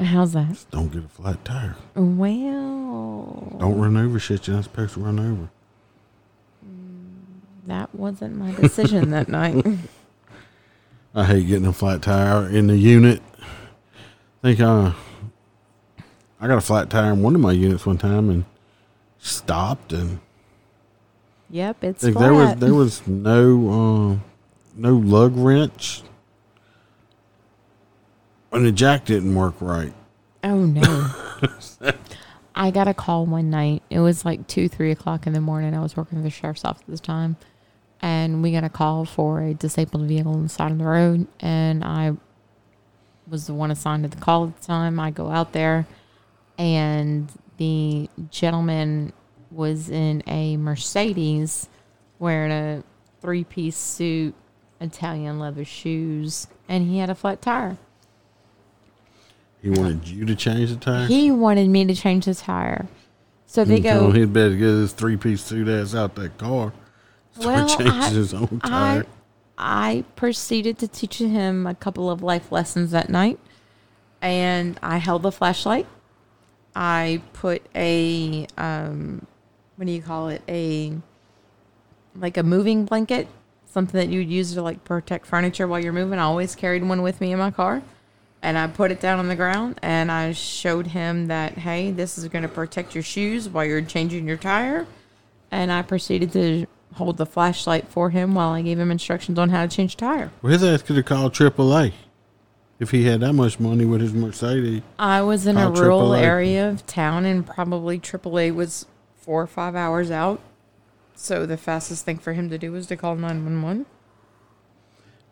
[0.06, 0.48] How's that?
[0.48, 1.76] Just Don't get a flat tire.
[1.94, 5.48] Well, Don't run over shit you're not supposed to run over.
[7.66, 9.64] that wasn't my decision that night.
[11.14, 13.22] I hate getting a flat tire in the unit.
[13.40, 13.44] I
[14.42, 14.92] think uh,
[16.40, 18.44] I got a flat tire in one of my units one time and
[19.18, 20.20] stopped and
[21.50, 22.22] Yep, it's think flat.
[22.24, 23.68] there was there was no
[24.12, 24.16] uh,
[24.76, 26.02] no lug wrench
[28.52, 29.92] and the jack didn't work right.
[30.42, 31.14] Oh no.
[32.54, 33.82] I got a call one night.
[33.90, 35.74] It was like two, three o'clock in the morning.
[35.74, 37.36] I was working for the sheriff's office at the time.
[38.02, 41.26] And we got a call for a disabled vehicle on the side of the road.
[41.38, 42.12] And I
[43.26, 44.98] was the one assigned to the call at the time.
[44.98, 45.86] I go out there
[46.58, 49.12] and the gentleman
[49.50, 51.68] was in a Mercedes
[52.18, 52.84] wearing a
[53.20, 54.34] three piece suit,
[54.80, 57.78] Italian leather shoes, and he had a flat tire.
[59.62, 61.07] He wanted you to change the tire.
[61.07, 62.87] He wanted me to change the tire.
[63.46, 64.07] So they go.
[64.11, 66.73] him he'd better get his three piece suit ass out that car.
[67.33, 69.07] Start Well, changing I- his own I tire.
[69.59, 73.38] I proceeded to teach him a couple of life lessons that night,
[74.23, 75.87] and I held the flashlight.
[76.75, 79.27] I put a um,
[79.77, 80.42] what do you call it?
[80.49, 80.94] A
[82.16, 83.29] like a moving blanket,
[83.66, 86.18] something that you'd use to like protect furniture while you're moving.
[86.18, 87.83] I always carried one with me in my car.
[88.42, 92.16] And I put it down on the ground and I showed him that, hey, this
[92.16, 94.87] is going to protect your shoes while you're changing your tire.
[95.50, 99.50] And I proceeded to hold the flashlight for him while I gave him instructions on
[99.50, 100.31] how to change tire.
[100.42, 101.92] Well, his ass could have called AAA
[102.79, 104.83] if he had that much money with his Mercedes.
[104.98, 106.22] I was in a rural AAA.
[106.22, 110.40] area of town and probably AAA was four or five hours out.
[111.14, 113.85] So the fastest thing for him to do was to call 911.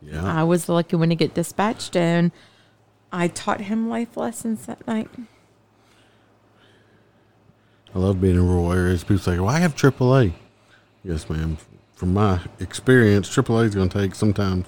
[0.03, 0.23] Yeah.
[0.23, 2.31] I was the lucky one to get dispatched and
[3.13, 5.09] I taught him life lessons that night.
[7.95, 9.03] I love being in rural areas.
[9.03, 10.35] People say, "Well, I have AAA."
[11.03, 11.57] Yes, ma'am.
[11.95, 14.67] From my experience, AAA is going to take sometimes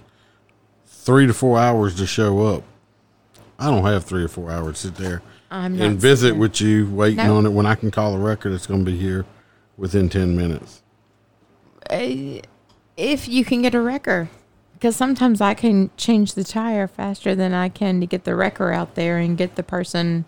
[0.86, 2.64] three to four hours to show up.
[3.58, 6.38] I don't have three or four hours to sit there I'm and visit scared.
[6.38, 7.36] with you, waiting No.
[7.36, 7.50] on it.
[7.52, 9.26] When I can call a record, it's going to be here
[9.76, 10.82] within ten minutes.
[11.90, 12.40] Uh,
[12.96, 14.30] if you can get a wrecker.
[14.80, 18.72] Because sometimes I can change the tire faster than I can to get the wrecker
[18.72, 20.24] out there and get the person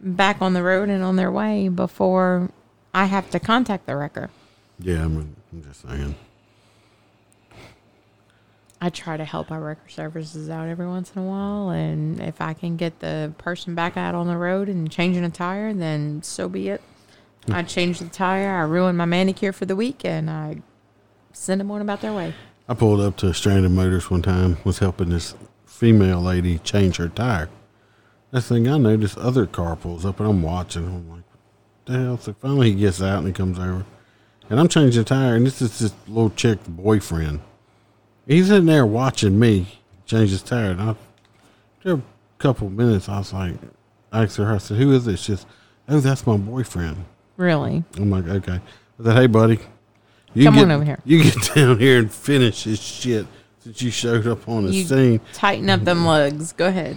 [0.00, 2.48] back on the road and on their way before
[2.94, 4.30] I have to contact the wrecker.
[4.78, 6.14] Yeah, I mean, I'm just saying.
[8.80, 12.40] I try to help our wrecker services out every once in a while, and if
[12.40, 16.22] I can get the person back out on the road and changing a tire, then
[16.22, 16.80] so be it.
[17.46, 17.54] Hmm.
[17.54, 20.58] I change the tire, I ruin my manicure for the week, and I
[21.32, 22.34] send them on about their way.
[22.70, 27.08] I pulled up to Stranded Motors one time, was helping this female lady change her
[27.08, 27.48] tire.
[28.30, 30.84] Next thing I know, this other car pulls up and I'm watching.
[30.84, 32.18] I'm like, what the hell?
[32.18, 33.86] So finally he gets out and he comes over.
[34.50, 37.40] And I'm changing the tire, and this is this little chick boyfriend.
[38.26, 40.72] He's in there watching me change his tire.
[40.72, 40.94] And I,
[41.78, 42.02] after a
[42.38, 43.54] couple of minutes, I was like,
[44.12, 45.20] I asked her, I said, who is this?
[45.20, 45.46] She says,
[45.88, 47.04] oh, that's my boyfriend.
[47.38, 47.84] Really?
[47.96, 48.60] I'm like, okay.
[49.00, 49.58] I said, hey, buddy.
[50.34, 50.98] You Come get, on over here.
[51.04, 53.26] You get down here and finish this shit
[53.60, 56.52] since you showed up on the You scene, tighten up them lugs.
[56.52, 56.96] Go ahead.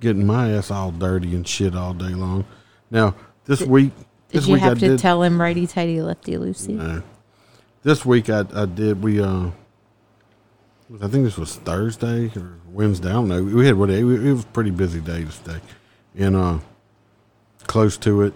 [0.00, 2.44] getting my ass all dirty and shit all day long.
[2.90, 3.14] Now,
[3.46, 3.92] this week,
[4.28, 4.98] Did this you week have I to did.
[4.98, 6.74] tell him righty tighty, lefty loosey?
[6.74, 7.02] No.
[7.82, 9.02] This week I, I did.
[9.02, 9.50] We uh,
[11.02, 13.08] I think this was Thursday or Wednesday.
[13.08, 13.42] I don't know.
[13.42, 15.60] We had what it was a pretty busy day today,
[16.16, 16.58] and uh,
[17.66, 18.34] close to it.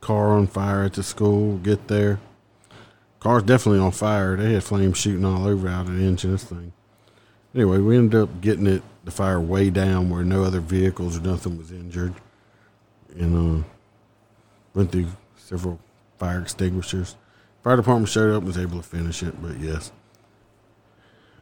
[0.00, 1.56] Car on fire at the school.
[1.58, 2.20] Get there.
[3.24, 4.36] Car's definitely on fire.
[4.36, 6.32] They had flames shooting all over out of the engine.
[6.32, 6.74] This thing.
[7.54, 11.22] Anyway, we ended up getting it the fire way down where no other vehicles or
[11.22, 12.12] nothing was injured,
[13.18, 13.66] and uh,
[14.74, 15.06] went through
[15.36, 15.80] several
[16.18, 17.16] fire extinguishers.
[17.62, 19.90] Fire department showed up and was able to finish it, but yes,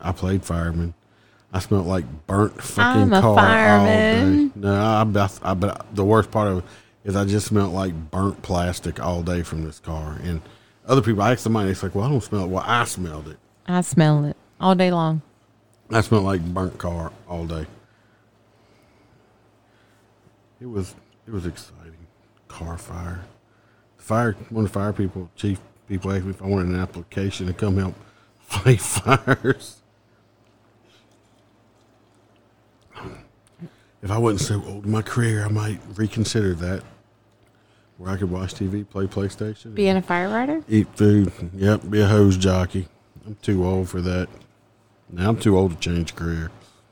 [0.01, 0.95] I played fireman.
[1.53, 4.51] I smelled like burnt fucking I'm a car all day.
[4.55, 6.65] No, I, bet- I, but the worst part of it
[7.05, 10.21] is I just smelled like burnt plastic all day from this car.
[10.23, 10.43] And
[10.93, 12.49] other people, I asked somebody, it's like, well, I don't smell it.
[12.49, 13.39] Well, I smelled it.
[13.67, 15.23] I smell it all day long.
[15.91, 17.67] I smelled like burnt car all day.
[20.61, 20.95] It was
[21.27, 22.07] it was exciting.
[22.49, 23.25] Car fire.
[23.97, 27.47] Fire one of the fire people, chief people asked me if I wanted an application
[27.47, 27.95] to come help
[28.41, 29.81] fight fires.
[34.03, 36.83] If I wasn't so old in my career, I might reconsider that.
[38.03, 40.65] Where I could watch TV, play PlayStation, Being a firefighter?
[40.69, 41.33] eat food.
[41.55, 42.89] Yep, be a hose jockey.
[43.25, 44.29] I'm too old for that.
[45.09, 46.51] Now I'm too old to change career.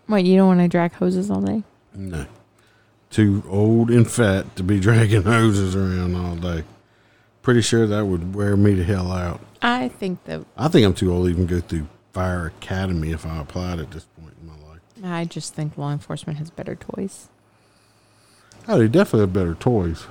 [0.09, 1.65] Wait, you don't want to drag hoses all day?
[1.97, 2.27] No.
[3.11, 6.63] Too old and fat to be dragging hoses around all day.
[7.43, 9.41] Pretty sure that would wear me to hell out.
[9.63, 13.27] I think that I think I'm too old to even go through fire academy if
[13.27, 14.81] I applied at this point in my life.
[15.03, 17.27] I just think law enforcement has better toys.
[18.69, 20.07] Oh, they definitely have better toys.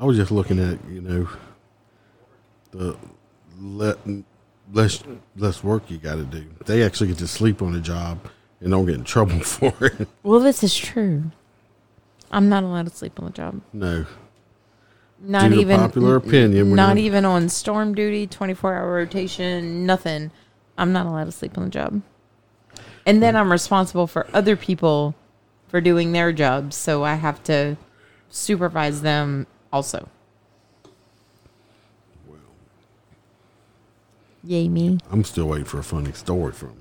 [0.00, 1.28] I was just looking at, you know,
[2.70, 2.96] the
[3.60, 3.96] le-
[4.72, 5.02] less
[5.36, 6.46] less work you got to do.
[6.64, 8.18] They actually get to sleep on the job
[8.60, 10.08] and don't get in trouble for it.
[10.22, 11.24] Well, this is true.
[12.32, 13.60] I'm not allowed to sleep on the job.
[13.72, 14.06] no.
[15.22, 20.30] Not even popular opinion, not- even on storm duty, 24 hour rotation, nothing.
[20.78, 22.00] I'm not allowed to sleep on the job.
[23.04, 25.14] And then I'm responsible for other people
[25.68, 27.76] for doing their jobs, so I have to
[28.30, 30.08] supervise them also.
[34.42, 34.98] Yay me.
[35.10, 36.74] I'm still waiting for a funny story from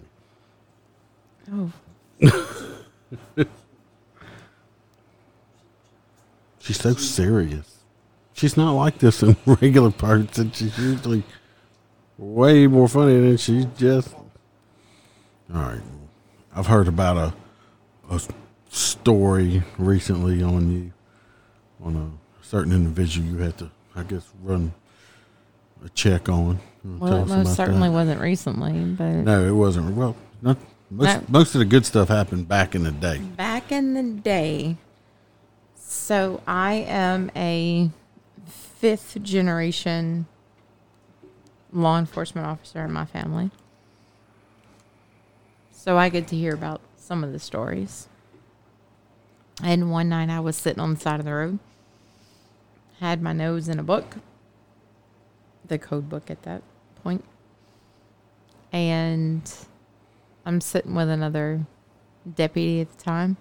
[1.51, 1.73] you.
[2.21, 3.45] Oh,
[6.59, 7.77] She's so serious.
[8.33, 11.23] she's not like this in regular parts, and she's usually
[12.17, 14.13] way more funny than she's just.
[15.53, 15.81] All right,
[16.55, 17.33] I've heard about a
[18.13, 18.21] a
[18.69, 20.91] story recently on you
[21.83, 22.11] on a
[22.49, 24.73] certain individual you had to, I guess, run
[25.85, 26.59] a check on.
[26.83, 27.93] Well, it most certainly that?
[27.93, 29.95] wasn't recently, but No, it wasn't.
[29.95, 30.57] Well, not,
[30.89, 31.23] most No.
[31.27, 33.19] most of the good stuff happened back in the day.
[33.19, 34.77] back in the day.
[35.75, 37.91] So I am a
[38.47, 40.25] fifth generation
[41.71, 43.51] law enforcement officer in my family.
[45.71, 48.07] So I get to hear about some of the stories.
[49.61, 51.59] And one night I was sitting on the side of the road,
[52.99, 54.17] had my nose in a book,
[55.65, 56.61] the code book at that
[57.03, 57.23] point,
[58.71, 59.51] and
[60.45, 61.65] I'm sitting with another
[62.35, 63.37] deputy at the time,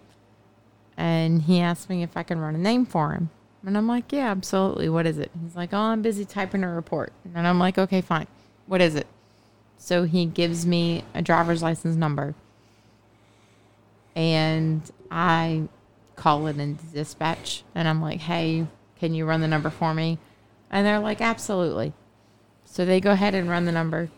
[0.96, 3.30] and he asked me if I can run a name for him.
[3.66, 4.88] And I'm like, yeah, absolutely.
[4.88, 5.30] What is it?
[5.42, 7.12] He's like, oh, I'm busy typing a report.
[7.34, 8.28] And I'm like, okay, fine.
[8.66, 9.06] What is it?
[9.76, 12.34] So he gives me a driver's license number.
[14.14, 15.68] And I
[16.16, 17.64] call it into dispatch.
[17.74, 18.66] And I'm like, hey,
[18.99, 20.18] can you run the number for me?
[20.70, 21.92] And they're like, absolutely.
[22.64, 24.11] So they go ahead and run the number.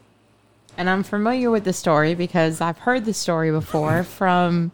[0.76, 4.72] And I'm familiar with the story because I've heard the story before from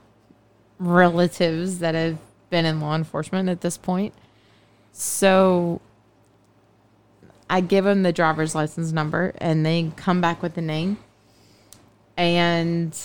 [0.78, 2.18] relatives that have
[2.50, 4.14] been in law enforcement at this point.
[4.92, 5.80] So
[7.48, 10.98] I give them the driver's license number and they come back with the name.
[12.16, 12.96] And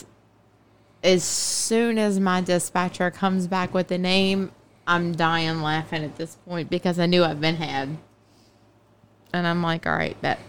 [1.04, 4.52] as soon as my dispatcher comes back with the name,
[4.88, 7.98] I'm dying laughing at this point because I knew I've been had.
[9.34, 10.40] And I'm like, all right, bet.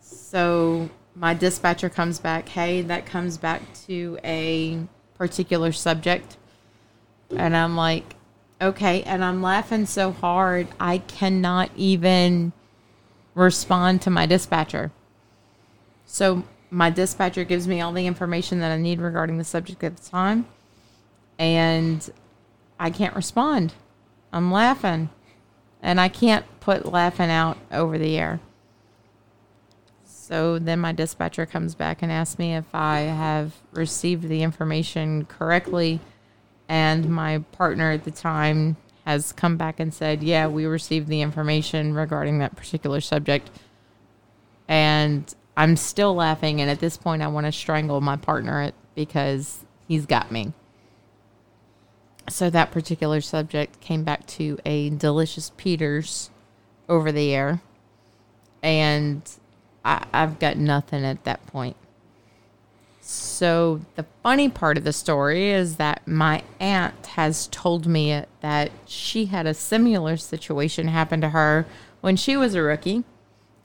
[0.00, 4.78] So my dispatcher comes back, hey, that comes back to a
[5.14, 6.36] particular subject.
[7.34, 8.14] And I'm like,
[8.60, 9.02] okay.
[9.04, 12.52] And I'm laughing so hard, I cannot even
[13.34, 14.90] respond to my dispatcher.
[16.04, 19.96] So my dispatcher gives me all the information that I need regarding the subject at
[19.96, 20.46] the time.
[21.38, 22.08] And
[22.78, 23.74] I can't respond.
[24.32, 25.10] I'm laughing.
[25.82, 28.40] And I can't put laughing out over the air.
[30.04, 35.24] So then my dispatcher comes back and asks me if I have received the information
[35.26, 36.00] correctly.
[36.68, 41.22] And my partner at the time has come back and said, Yeah, we received the
[41.22, 43.50] information regarding that particular subject.
[44.66, 46.60] And I'm still laughing.
[46.60, 50.52] And at this point, I want to strangle my partner because he's got me.
[52.28, 56.30] So that particular subject came back to a delicious Peters
[56.88, 57.60] over the air.
[58.62, 59.22] And
[59.84, 61.76] I, I've got nothing at that point.
[63.00, 68.72] So the funny part of the story is that my aunt has told me that
[68.84, 71.66] she had a similar situation happen to her
[72.00, 73.04] when she was a rookie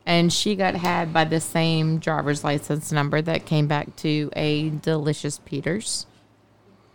[0.05, 4.69] and she got had by the same driver's license number that came back to a
[4.69, 6.05] delicious Peters.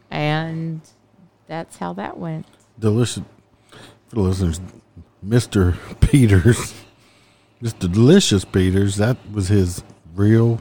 [0.09, 0.81] And
[1.47, 2.47] that's how that went.
[2.79, 3.23] Delicious
[4.09, 4.61] for the listeners,
[5.27, 5.77] Mr.
[6.01, 6.75] Peters,
[7.63, 7.91] Mr.
[7.93, 8.97] Delicious Peters.
[8.97, 9.83] That was his
[10.15, 10.61] real,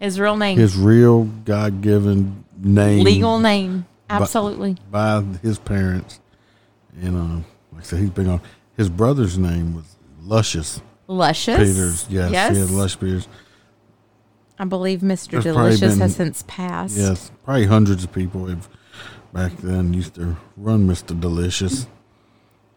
[0.00, 3.86] His real name, his real God given name, legal name.
[4.10, 4.76] Absolutely.
[4.90, 6.20] by his parents.
[7.00, 7.36] And uh,
[7.72, 8.40] like I said, he's been on.
[8.76, 11.56] His brother's name was Luscious Luscious.
[11.58, 12.06] Peters.
[12.10, 12.54] Yes, Yes.
[12.54, 13.26] he had Lush Peters.
[14.58, 15.32] I believe Mr.
[15.32, 16.96] There's Delicious been- has since passed.
[16.96, 18.68] Yes, probably hundreds of people have
[19.36, 21.18] back then used to run Mr.
[21.18, 21.86] Delicious.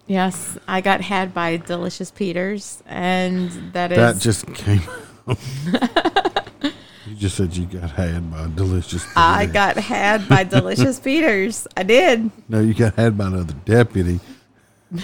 [0.08, 4.82] Yes, I got had by Delicious Peters, and that is That just came.
[7.06, 9.04] you just said you got had by Delicious.
[9.04, 9.14] Peters.
[9.16, 11.66] I got had by Delicious Peters.
[11.78, 12.30] I did.
[12.50, 14.20] No, you got had by another deputy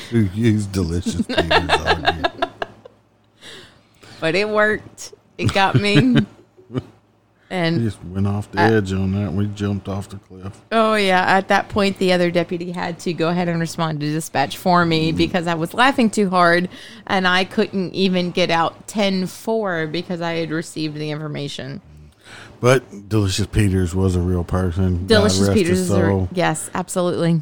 [0.09, 1.69] who used Delicious Peters.
[1.69, 2.49] on you.
[4.19, 5.13] but it worked.
[5.37, 6.17] It got me.
[7.55, 9.33] And just went off the Uh, edge on that.
[9.33, 10.61] We jumped off the cliff.
[10.71, 14.11] oh yeah, at that point the other deputy had to go ahead and respond to
[14.11, 16.69] dispatch for me because I was laughing too hard
[17.07, 21.81] and I couldn't even get out 10-4 because I had received the information.
[22.61, 25.05] But Delicious Peters was a real person.
[25.07, 27.41] Delicious Peters is a, yes, absolutely.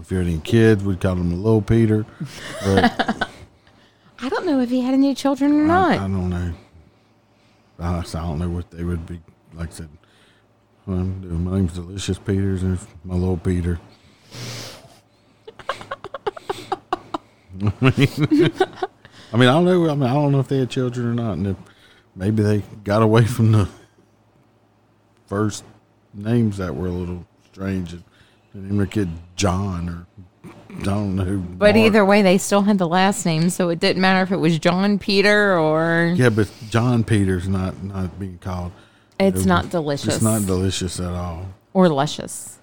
[0.00, 2.06] If you had any kids, we'd call him Little Peter.
[2.64, 3.28] But
[4.20, 5.90] I don't know if he had any children or I, not.
[5.92, 6.52] I don't know.
[7.80, 9.20] I, don't know what they would be.
[9.54, 9.88] Like I said,
[10.86, 13.80] my name's Delicious Peters, and my little Peter.
[19.32, 19.90] I mean, I don't know.
[19.90, 21.56] I mean, I don't know if they had children or not, and if
[22.14, 23.68] maybe they got away from the
[25.26, 25.64] first
[26.12, 28.04] names that were a little strange, and,
[28.54, 30.06] and their kid John or
[30.78, 31.36] I don't know.
[31.38, 34.36] But either way, they still had the last name, so it didn't matter if it
[34.36, 38.72] was John Peter or Yeah, but John Peter's not not being called.
[39.18, 40.14] it's It- not delicious.
[40.16, 41.46] It's not delicious at all.
[41.74, 42.58] or luscious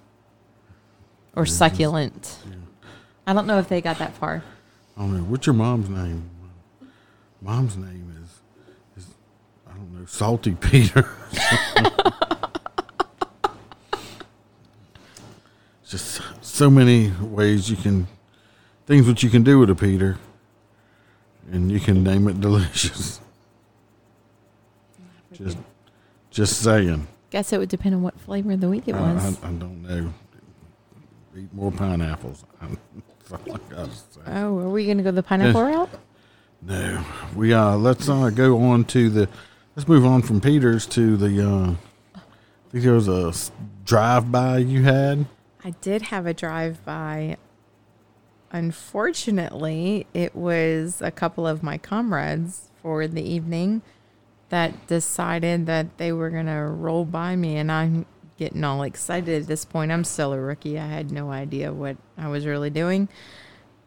[1.36, 2.38] or succulent.
[3.28, 4.44] I don't know if they got that far.
[4.98, 5.24] I don't know.
[5.24, 6.30] What's your mom's name?
[7.42, 9.10] Mom's name is, is
[9.70, 11.08] I don't know, Salty Peter.
[15.88, 18.08] Just so many ways you can,
[18.86, 20.18] things that you can do with a Peter,
[21.50, 23.22] and you can name it delicious.
[25.32, 25.58] Just,
[26.30, 27.08] just saying.
[27.30, 29.40] Guess it would depend on what flavor of the week it was.
[29.42, 30.14] I, I don't know.
[31.38, 32.44] Eat more pineapples.
[33.30, 34.22] That's all I gotta say.
[34.28, 35.90] oh, are we going to go the pineapple route?
[36.62, 39.30] No, we uh let's uh go on to the
[39.76, 41.76] let's move on from Peters to the uh
[42.16, 43.32] I think there was a
[43.86, 45.28] drive by you had.
[45.64, 47.38] I did have a drive by.
[48.52, 53.82] Unfortunately, it was a couple of my comrades for the evening
[54.50, 58.06] that decided that they were going to roll by me, and I'm
[58.38, 59.92] getting all excited at this point.
[59.92, 60.80] I'm still a rookie.
[60.80, 63.10] I had no idea what I was really doing.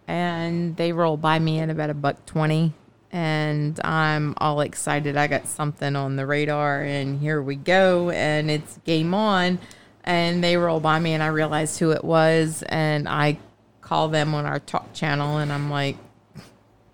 [0.06, 2.74] And they roll by me at about a buck 20,
[3.12, 5.16] and I'm all excited.
[5.16, 9.58] I got something on the radar, and here we go, and it's game on
[10.04, 13.38] and they roll by me and I realized who it was and I
[13.80, 15.96] call them on our talk channel and I'm like,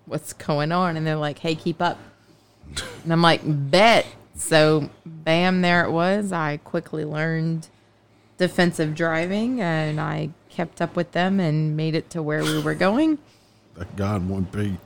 [0.05, 0.97] what's going on?
[0.97, 1.97] And they're like, hey, keep up.
[3.03, 4.05] And I'm like, bet.
[4.35, 6.31] So, bam, there it was.
[6.31, 7.67] I quickly learned
[8.37, 12.75] defensive driving and I kept up with them and made it to where we were
[12.75, 13.17] going.
[13.75, 14.77] That God one P.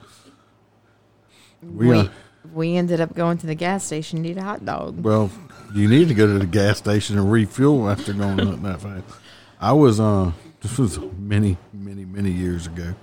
[1.61, 2.07] We, We, uh,
[2.53, 5.03] we ended up going to the gas station to eat a hot dog.
[5.03, 5.29] well,
[5.73, 9.03] you need to go to the gas station and refuel after going up that fast.
[9.59, 12.93] I was uh this was many, many, many years ago.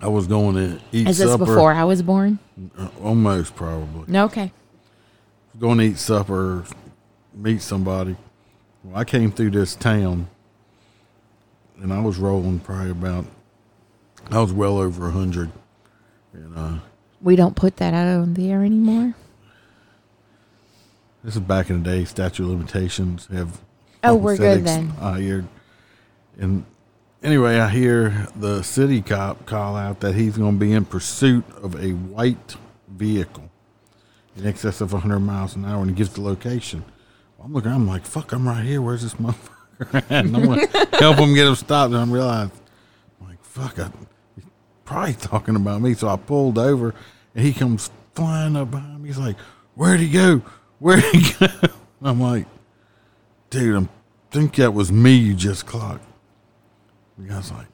[0.00, 1.44] I was going to eat Is this supper.
[1.44, 2.38] before I was born?
[2.78, 4.04] Uh, almost probably.
[4.06, 4.52] No, okay.
[5.58, 6.64] going to eat supper,
[7.34, 8.16] meet somebody.
[8.82, 10.28] Well, I came through this town,
[11.82, 13.26] and I was rolling probably about.
[14.30, 15.50] I was well over a hundred,
[16.32, 16.78] and uh,
[17.20, 19.14] We don't put that out on the air anymore.
[21.22, 22.04] This is back in the day.
[22.04, 23.60] Statute of limitations have.
[24.02, 24.92] Oh, we're good then.
[25.00, 25.44] Uh, I hear,
[26.38, 26.64] and
[27.22, 31.44] anyway, I hear the city cop call out that he's going to be in pursuit
[31.62, 32.56] of a white
[32.88, 33.50] vehicle
[34.36, 36.84] in excess of 100 miles an hour, and he gives the location.
[37.36, 38.80] Well, I'm looking, I'm like, fuck, I'm right here.
[38.80, 40.04] Where's this motherfucker?
[40.08, 41.92] And I'm going to help him get him stopped.
[41.92, 42.52] And I realized,
[43.20, 43.90] I'm like, fuck, I,
[44.36, 44.44] he's
[44.84, 45.94] probably talking about me.
[45.94, 46.94] So I pulled over,
[47.34, 49.08] and he comes flying up behind me.
[49.08, 49.36] He's like,
[49.74, 50.42] where'd he go?
[50.80, 51.46] Where'd he go?
[52.02, 52.46] I'm like,
[53.50, 53.88] dude, I
[54.30, 56.04] think that was me you just clocked.
[57.18, 57.66] The guy's like,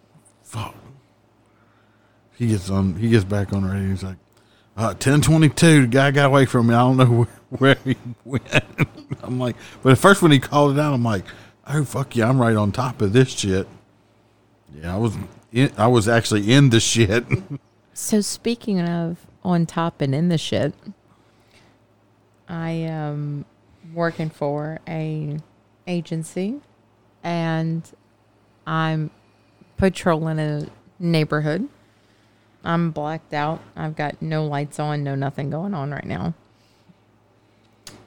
[0.42, 0.74] fuck.
[2.36, 3.88] He gets on, he gets back on the radio.
[3.88, 4.18] He's like,
[4.76, 6.74] uh, 1022, the guy got away from me.
[6.74, 7.06] I don't know
[7.50, 8.42] where, where he went.
[9.22, 11.24] I'm like, but at first when he called it out, I'm like,
[11.66, 13.66] oh, fuck yeah, I'm right on top of this shit.
[14.74, 15.16] Yeah, I was,
[15.52, 17.24] in, I was actually in the shit.
[17.98, 20.74] So speaking of on top and in the shit,
[22.48, 23.44] I am
[23.94, 25.38] working for a
[25.86, 26.60] agency
[27.22, 27.88] and
[28.66, 29.10] I'm
[29.76, 30.66] patrolling a
[30.98, 31.68] neighborhood.
[32.64, 33.60] I'm blacked out.
[33.76, 36.34] I've got no lights on, no nothing going on right now.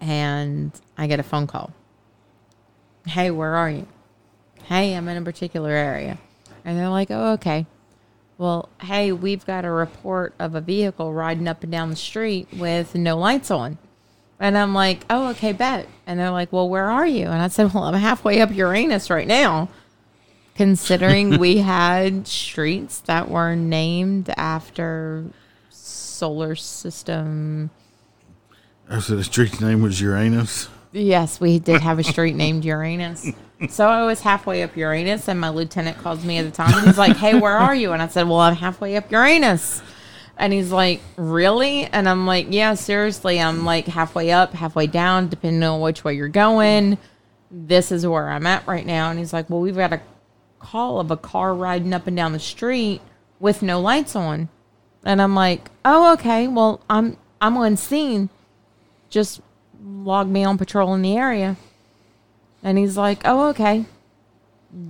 [0.01, 1.71] And I get a phone call.
[3.05, 3.87] Hey, where are you?
[4.65, 6.17] Hey, I'm in a particular area.
[6.65, 7.65] And they're like, oh, okay.
[8.37, 12.47] Well, hey, we've got a report of a vehicle riding up and down the street
[12.53, 13.77] with no lights on.
[14.39, 15.87] And I'm like, oh, okay, bet.
[16.07, 17.25] And they're like, well, where are you?
[17.25, 19.69] And I said, well, I'm halfway up Uranus right now.
[20.55, 25.25] Considering we had streets that were named after
[25.69, 27.69] solar system.
[28.89, 30.69] Oh, so the street's name was Uranus.
[30.91, 33.27] Yes, we did have a street named Uranus.
[33.69, 36.87] So I was halfway up Uranus, and my lieutenant calls me at the time, and
[36.87, 39.81] he's like, "Hey, where are you?" And I said, "Well, I'm halfway up Uranus."
[40.39, 43.41] And he's like, "Really?" And I'm like, "Yeah, seriously.
[43.41, 46.97] I'm like halfway up, halfway down, depending on which way you're going.
[47.51, 50.01] This is where I'm at right now." And he's like, "Well, we've got a
[50.59, 53.01] call of a car riding up and down the street
[53.41, 54.47] with no lights on."
[55.03, 56.47] And I'm like, "Oh, okay.
[56.47, 58.29] Well, I'm I'm on scene.
[59.09, 59.41] Just
[59.83, 61.57] log me on patrol in the area."
[62.63, 63.85] And he's like, "Oh, okay."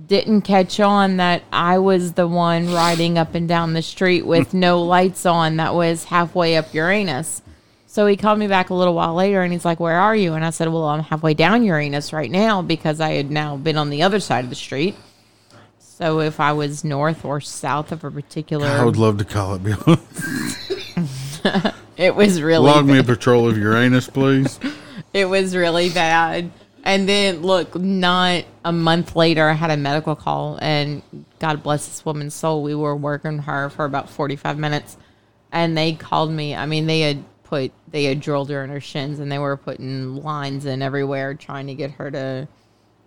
[0.06, 4.52] Didn't catch on that I was the one riding up and down the street with
[4.54, 7.42] no lights on that was halfway up Uranus.
[7.86, 10.34] So he called me back a little while later and he's like, Where are you?
[10.34, 13.76] And I said, Well, I'm halfway down Uranus right now because I had now been
[13.76, 14.94] on the other side of the street.
[15.78, 19.58] So if I was north or south of a particular, I would love to call
[19.60, 21.74] it.
[22.00, 24.58] It was really Log me a patrol of Uranus, please.
[25.12, 26.50] it was really bad.
[26.82, 31.02] And then look, not a month later, I had a medical call, and
[31.38, 32.62] God bless this woman's soul.
[32.62, 34.96] We were working her for about forty five minutes,
[35.52, 36.54] and they called me.
[36.54, 39.56] I mean, they had put they had drilled her in her shins, and they were
[39.56, 42.48] putting lines in everywhere, trying to get her to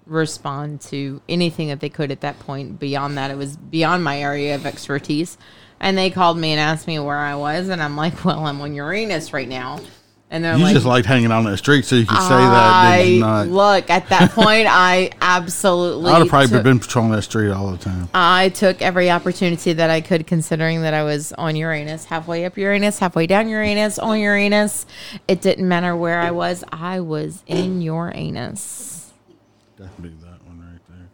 [0.05, 2.79] respond to anything that they could at that point.
[2.79, 5.37] Beyond that, it was beyond my area of expertise.
[5.79, 8.61] And they called me and asked me where I was, and I'm like, "Well, I'm
[8.61, 9.79] on Uranus right now."
[10.33, 12.29] And they're You like, just liked hanging out on that street so you could say
[12.29, 12.97] that.
[12.97, 13.47] Did you not?
[13.49, 14.65] look at that point.
[14.67, 16.11] I absolutely.
[16.11, 18.09] I'd have probably took, been patrolling that street all the time.
[18.15, 22.57] I took every opportunity that I could, considering that I was on Uranus, halfway up
[22.57, 24.87] Uranus, halfway down Uranus, on Uranus.
[25.27, 26.63] It didn't matter where I was.
[26.71, 29.13] I was in Uranus.
[29.77, 31.09] Definitely that one right there.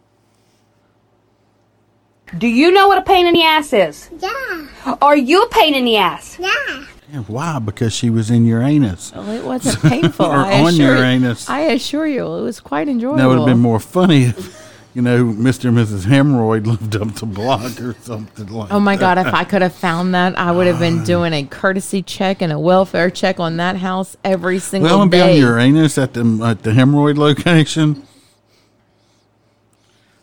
[2.38, 4.08] Do you know what a pain in the ass is?
[4.18, 6.38] Yeah, Are you a pain in the ass?
[6.40, 6.84] yeah.
[7.12, 7.58] Yeah, why?
[7.58, 9.12] Because she was in Uranus.
[9.12, 10.26] Well, it wasn't painful.
[10.26, 11.48] Or I on Uranus.
[11.48, 13.16] You, I assure you, it was quite enjoyable.
[13.18, 15.68] That would have been more funny if, you know, Mr.
[15.68, 16.04] and Mrs.
[16.04, 18.74] Hemorrhoid lived up the block or something like that.
[18.74, 19.16] Oh my that.
[19.16, 22.42] God, if I could have found that, I would have been doing a courtesy check
[22.42, 24.96] and a welfare check on that house every single day.
[24.96, 25.36] Well, be on.
[25.36, 28.06] Uranus at the at the hemorrhoid location.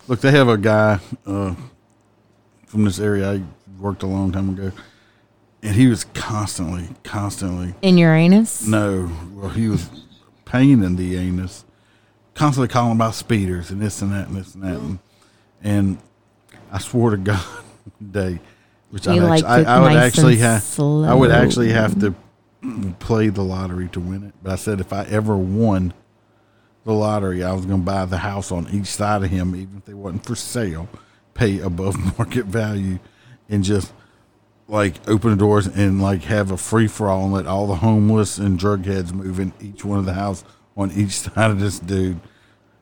[0.08, 1.54] Look, they have a guy uh,
[2.68, 3.42] from this area I
[3.78, 4.72] worked a long time ago,
[5.64, 8.68] and he was constantly, constantly in Uranus?
[8.68, 9.90] no, well, he was
[10.46, 11.66] pain in the anus,
[12.34, 15.00] constantly calling about speeders and this and that and this and that, and,
[15.64, 15.98] and
[16.72, 17.46] I swore to God,
[18.12, 18.40] day,
[18.90, 21.70] which He I'd liked actually, it I, I would nice actually have, I would actually
[21.70, 22.16] have to
[23.00, 24.34] play the lottery to win it.
[24.42, 25.94] But I said if I ever won
[26.84, 29.78] the lottery, I was going to buy the house on each side of him, even
[29.78, 30.88] if they wasn't for sale,
[31.34, 33.00] pay above market value,
[33.50, 33.94] and just
[34.68, 37.76] like open the doors and like have a free for all and let all the
[37.76, 40.44] homeless and drug heads move in each one of the house
[40.76, 42.20] on each side of this dude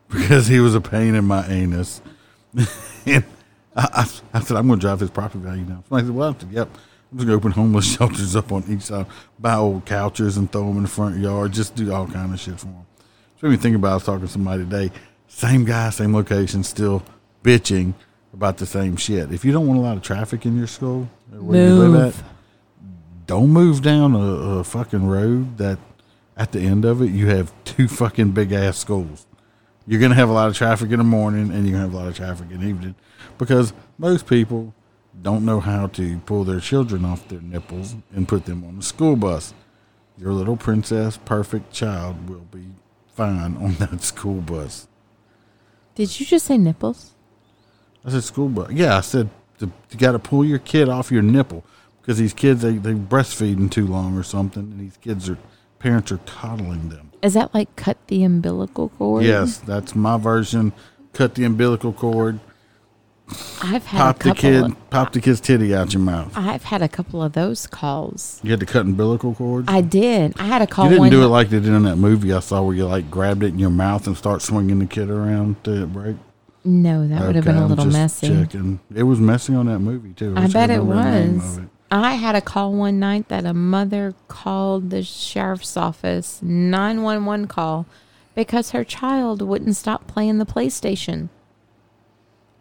[0.10, 2.02] because he was a pain in my anus.
[3.06, 3.24] and
[3.76, 5.66] I, I, I said, I'm going to drive his property value.
[5.90, 6.70] So I said, well, I said, yep.
[7.12, 9.06] I'm just going to open homeless shelters up on each side,
[9.40, 12.40] buy old couches and throw them in the front yard, just do all kind of
[12.40, 12.86] shit for them.
[13.38, 14.92] So when you think about, it, I was talking to somebody today,
[15.28, 17.04] same guy, same location, still
[17.44, 17.94] bitching
[18.36, 19.32] about the same shit.
[19.32, 22.24] If you don't want a lot of traffic in your school, where you live at,
[23.26, 25.80] don't move down a, a fucking road that
[26.36, 29.26] at the end of it you have two fucking big ass schools.
[29.88, 31.98] You're gonna have a lot of traffic in the morning and you're gonna have a
[31.98, 32.96] lot of traffic in the evening
[33.38, 34.74] because most people
[35.22, 38.84] don't know how to pull their children off their nipples and put them on the
[38.84, 39.54] school bus.
[40.18, 42.66] Your little princess perfect child will be
[43.14, 44.88] fine on that school bus.
[45.96, 47.14] Did you just say nipples?
[48.06, 48.72] I said school bus.
[48.72, 49.30] Yeah, I said
[49.60, 51.64] to, you got to pull your kid off your nipple
[52.01, 55.38] because these kids they they breastfeeding too long or something, and these kids are
[55.80, 57.12] parents are coddling them.
[57.22, 59.24] Is that like cut the umbilical cord?
[59.24, 60.74] Yes, that's my version.
[61.14, 62.39] Cut the umbilical cord,
[63.62, 66.32] I've had pop a the kid, Of, pop the kid's titty out your mouth.
[66.36, 68.39] I've had a couple of those calls.
[68.43, 69.68] You had to cut umbilical cords.
[69.68, 70.39] I did.
[70.39, 70.86] I had a call.
[70.86, 73.10] you didn't do it like they did in that movie I saw where you like
[73.10, 76.18] grabbed it in your mouth and start swinging the kid around to it break.
[76.66, 78.28] No, that would have been a little messy.
[78.28, 78.80] Checking.
[78.93, 80.34] It was messy on that movie too.
[80.36, 81.57] I wish bet it remember the name was.
[81.59, 81.70] it.
[81.91, 87.86] I had a call one night that a mother called the sheriff's office 911 call
[88.34, 91.30] because her child wouldn't stop playing the PlayStation.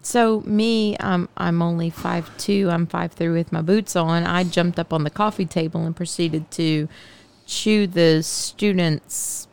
[0.02, 2.68] So me, I'm I'm only five two.
[2.70, 4.24] I'm five three with my boots on.
[4.24, 6.88] I jumped up on the coffee table and proceeded to
[7.46, 9.48] chew the student's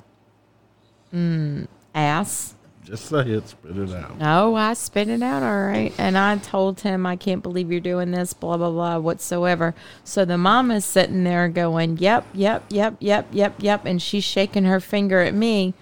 [1.14, 2.56] mm, ass.
[2.92, 4.18] Just say it, spit it out.
[4.18, 5.94] No, I spit it out all right.
[5.98, 9.74] And I told him, I can't believe you're doing this, blah, blah, blah, whatsoever.
[10.04, 13.86] So the mom is sitting there going, yep, yep, yep, yep, yep, yep.
[13.86, 15.74] And she's shaking her finger at me.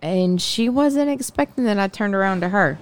[0.00, 2.78] And she wasn't expecting that I turned around to her.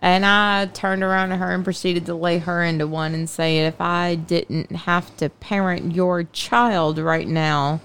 [0.00, 3.66] And I turned around to her and proceeded to lay her into one and say,
[3.66, 7.80] if I didn't have to parent your child right now,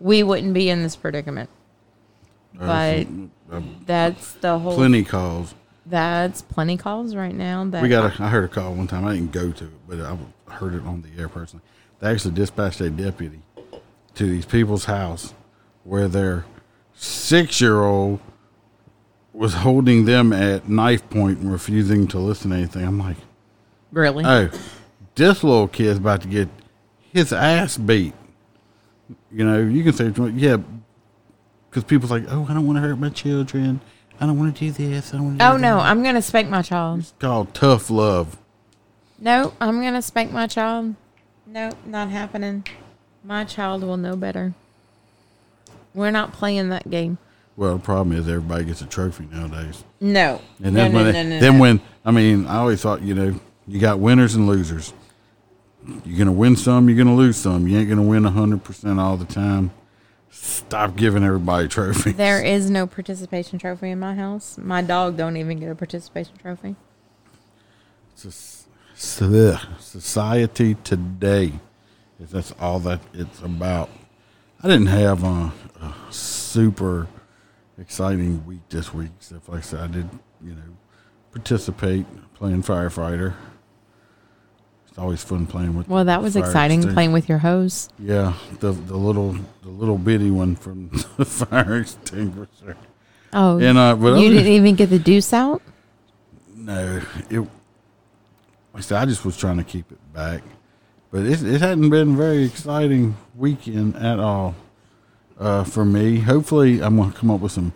[0.00, 1.48] we wouldn't be in this predicament.
[2.54, 3.06] But
[3.50, 5.54] Uh, that's the whole plenty calls.
[5.86, 7.64] that's plenty calls right now.
[7.64, 8.20] That We got.
[8.20, 9.04] A, I heard a call one time.
[9.04, 10.16] I didn't go to it, but I
[10.52, 11.64] heard it on the air personally.
[11.98, 13.40] They actually dispatched a deputy
[14.14, 15.34] to these people's house
[15.84, 16.44] where their
[16.94, 18.20] six-year-old
[19.32, 22.84] was holding them at knife point and refusing to listen to anything.
[22.84, 23.16] I'm like,
[23.92, 24.24] really.
[24.24, 24.50] oh,
[25.14, 26.48] this little kid's about to get
[27.12, 28.14] his ass beat.
[29.32, 30.58] You know, you can say, yeah,
[31.70, 33.80] because people's like, oh, I don't want to hurt my children.
[34.20, 35.14] I don't want to do this.
[35.14, 37.00] I don't want to Oh no, I'm gonna spank my child.
[37.00, 38.36] It's called tough love.
[39.18, 40.94] No, I'm gonna spank my child.
[41.46, 42.64] No, not happening.
[43.24, 44.54] My child will know better.
[45.94, 47.18] We're not playing that game.
[47.56, 49.84] Well, the problem is everybody gets a trophy nowadays.
[50.00, 50.40] No.
[50.62, 53.14] And then no, when no, they- no, then when I mean, I always thought you
[53.14, 54.92] know you got winners and losers.
[56.04, 57.66] You're gonna win some, you're gonna lose some.
[57.66, 59.70] You ain't gonna win hundred percent all the time.
[60.30, 62.14] Stop giving everybody trophies.
[62.14, 64.56] There is no participation trophy in my house.
[64.56, 66.76] My dog don't even get a participation trophy.
[68.12, 68.60] It's a-
[69.80, 71.52] society today.
[72.18, 73.88] That's all that it's about.
[74.62, 77.08] I didn't have a, a super
[77.78, 79.10] exciting week this week.
[79.16, 80.10] Except like I said, I did,
[80.44, 80.76] you know,
[81.32, 82.04] participate
[82.34, 83.34] playing firefighter.
[85.00, 85.88] Always fun playing with.
[85.88, 86.94] Well, that was exciting extinguisher.
[86.94, 87.88] playing with your hose.
[87.98, 89.32] Yeah, the the little
[89.62, 92.76] the little bitty one from the fire extinguisher.
[93.32, 95.62] Oh, And uh, but you other- didn't even get the deuce out.
[96.54, 97.48] No, it.
[98.74, 100.42] I said, I just was trying to keep it back,
[101.10, 104.54] but it it hadn't been a very exciting weekend at all
[105.38, 106.18] uh, for me.
[106.18, 107.72] Hopefully, I'm gonna come up with some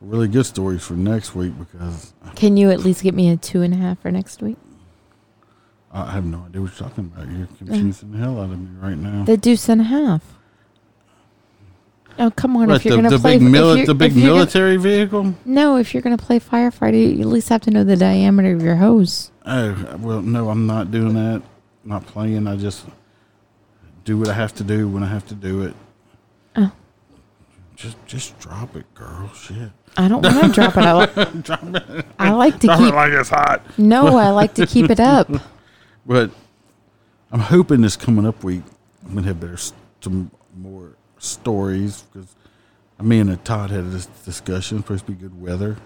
[0.00, 3.62] really good stories for next week because Can you at least get me a two
[3.62, 4.56] and a half for next week?
[5.94, 7.28] I have no idea what you're talking about.
[7.30, 9.24] You're confusing the hell out of me right now.
[9.24, 10.22] The deuce and a half.
[12.18, 12.68] Oh come on!
[12.68, 14.76] What, if you're the, gonna the play, big mili- the big if you're gonna- military
[14.76, 15.34] vehicle?
[15.44, 18.62] no, if you're gonna play firefighter, you at least have to know the diameter of
[18.62, 19.32] your hose.
[19.46, 21.42] Oh well, no, I'm not doing that.
[21.84, 22.46] not playing.
[22.46, 22.86] I just
[24.04, 25.74] do what I have to do when I have to do it.
[26.56, 26.70] Oh.
[27.74, 29.30] Just just drop it, girl.
[29.34, 29.70] Shit.
[29.96, 30.84] I don't want to drop it.
[30.84, 30.92] I,
[31.24, 32.06] li- drop it.
[32.18, 32.88] I like to Drop keep.
[32.88, 33.62] it like it's hot.
[33.76, 35.28] No, I like to keep it up.
[36.06, 36.30] But
[37.32, 38.62] I'm hoping this coming up week
[39.06, 39.58] I'm gonna have better
[40.00, 42.34] some more stories because
[43.00, 44.78] me and Todd had this discussion.
[44.78, 45.74] It's supposed to be good weather.
[45.74, 45.80] So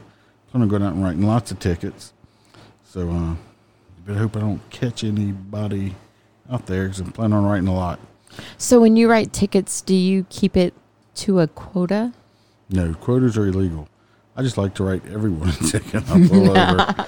[0.54, 2.12] I'm gonna go out and writing lots of tickets.
[2.84, 3.36] So uh, you
[4.06, 5.94] better hope I don't catch anybody
[6.50, 7.98] out there because I'm planning on writing a lot.
[8.56, 10.74] So when you write tickets, do you keep it
[11.16, 12.12] to a quota?
[12.70, 13.88] No, quotas are illegal.
[14.38, 16.08] I just like to write everyone a ticket.
[16.08, 17.04] I'll over.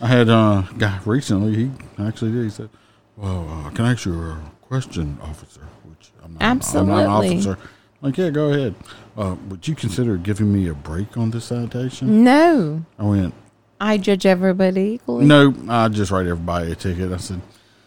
[0.00, 1.54] I had uh, a guy recently.
[1.54, 2.44] He actually did.
[2.44, 2.70] He said,
[3.18, 6.92] "Well, uh, can I ask you a question, officer?" Which I'm not, Absolutely.
[6.94, 7.52] I'm not an officer.
[7.52, 8.74] I'm like, yeah, go ahead.
[9.14, 12.24] Uh, would you consider giving me a break on this citation?
[12.24, 13.34] No, I went,
[13.78, 15.26] I judge everybody equally.
[15.26, 17.12] no, I just write everybody a ticket.
[17.12, 17.42] I said,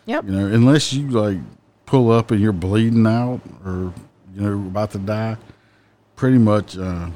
[0.06, 0.26] Yep.
[0.26, 1.40] you know, unless you like
[1.88, 3.92] pull up and you're bleeding out or
[4.36, 5.36] you know about to die,
[6.16, 7.10] pretty much uh,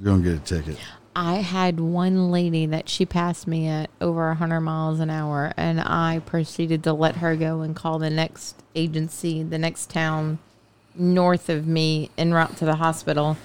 [0.00, 0.76] you're gonna get a ticket.
[1.14, 5.80] I had one lady that she passed me at over 100 miles an hour, and
[5.80, 10.38] I proceeded to let her go and call the next agency, the next town
[10.94, 13.36] north of me, en route to the hospital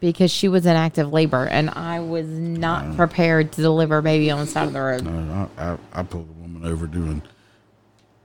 [0.00, 4.30] because she was in active labor, and I was not prepared to deliver a baby
[4.30, 5.04] on the side of the road.
[5.04, 7.22] No, I, I, I pulled a woman over doing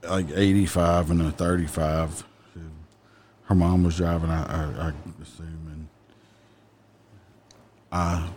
[0.02, 2.24] like 85 and a 35.
[3.46, 5.88] Her mom was driving, I, I, I assume, and
[7.92, 8.28] I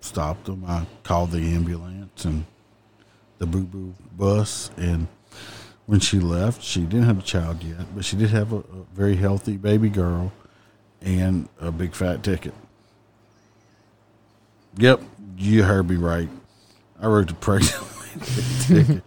[0.00, 0.64] stopped them.
[0.66, 2.44] I called the ambulance and
[3.38, 4.70] the boo boo bus.
[4.76, 5.08] And
[5.86, 8.84] when she left, she didn't have a child yet, but she did have a, a
[8.94, 10.32] very healthy baby girl
[11.02, 12.54] and a big fat ticket.
[14.76, 15.02] Yep,
[15.36, 16.28] you heard me right.
[17.00, 17.74] I wrote the pregnant
[18.60, 19.02] ticket.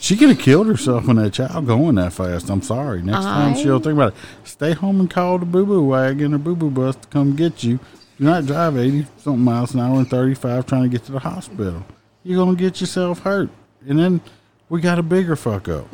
[0.00, 2.50] She could have killed herself when that child going that fast.
[2.50, 3.02] I'm sorry.
[3.02, 4.18] Next time she'll think about it.
[4.44, 7.64] Stay home and call the boo boo wagon or boo boo bus to come get
[7.64, 7.80] you.
[8.18, 11.20] Do not drive 80 something miles an hour and 35 trying to get to the
[11.20, 11.84] hospital.
[12.24, 13.48] You're going to get yourself hurt.
[13.86, 14.20] And then
[14.68, 15.86] we got a bigger fuck up.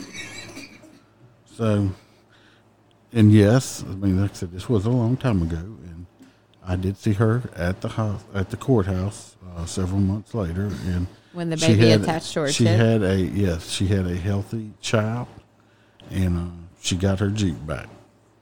[1.55, 1.91] So,
[3.13, 5.57] and yes, I mean, like I said, this was a long time ago.
[5.59, 6.07] And
[6.67, 10.71] I did see her at the house, at the courthouse uh, several months later.
[10.87, 12.79] And When the she baby had- attached to her She tip?
[12.79, 15.29] had a yes, she had a healthy child,
[16.11, 16.51] and uh,
[16.81, 17.87] she got her jeep back.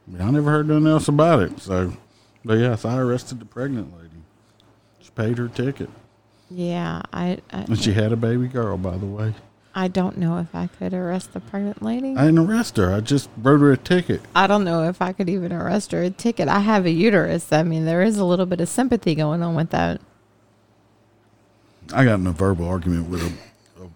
[0.08, 1.60] I, mean, I never heard nothing else about it.
[1.60, 1.92] So,
[2.44, 4.08] but yes, I arrested the pregnant lady.
[5.00, 5.90] She paid her ticket,
[6.50, 8.76] Yeah, I, I, and she had a baby girl.
[8.76, 9.34] By the way,
[9.74, 12.14] I don't know if I could arrest the pregnant lady.
[12.16, 12.92] I didn't arrest her.
[12.92, 14.20] I just wrote her a ticket.
[14.34, 16.48] I don't know if I could even arrest her a ticket.
[16.48, 17.52] I have a uterus.
[17.52, 20.00] I mean, there is a little bit of sympathy going on with that.
[21.92, 23.88] I got in a verbal argument with a, a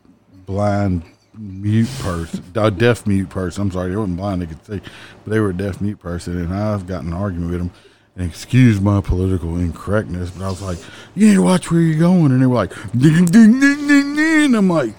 [0.45, 1.03] blind
[1.39, 3.63] mute person, a deaf mute person.
[3.63, 4.81] I'm sorry, they weren't blind; they could see,
[5.25, 7.71] but they were a deaf mute person, and I've got in an argument with them.
[8.17, 10.79] And excuse my political incorrectness, but I was like,
[11.15, 14.17] "You need to watch where you're going," and they were like, "Ding, ding, ding, ding,
[14.17, 14.95] ding," and I'm like,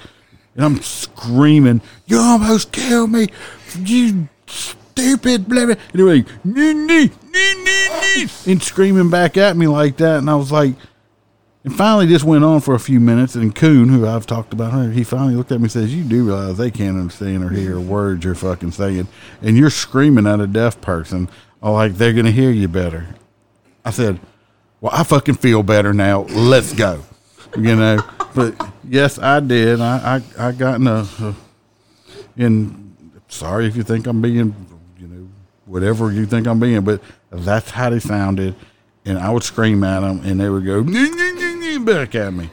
[0.56, 3.30] and I'm screaming, "You almost killed me,
[3.84, 7.90] you stupid blah blah," and they were like, "Nee, nee, nee, nee,
[8.26, 10.76] nee," and screaming back at me like that, and I was like.
[11.64, 13.36] And finally, this went on for a few minutes.
[13.36, 16.06] And Coon, who I've talked about her, he finally looked at me and says, "You
[16.06, 19.10] do realize they can't understand or hear a word you're fucking saying,
[19.42, 21.28] and you're screaming at a deaf person,
[21.62, 23.08] oh, like they're gonna hear you better."
[23.86, 24.20] I said,
[24.82, 26.22] "Well, I fucking feel better now.
[26.22, 27.04] Let's go."
[27.56, 28.04] You know,
[28.36, 28.56] but
[28.88, 29.82] yes, I did.
[29.82, 31.36] I I, I got in a, a
[32.36, 32.86] in.
[33.30, 34.56] Sorry if you think I'm being,
[34.98, 35.28] you know,
[35.66, 38.56] whatever you think I'm being, but that's how they sounded.
[39.06, 42.16] And I would scream at them, and they would go "Nee, nee, nee, nee," back
[42.16, 42.50] at me.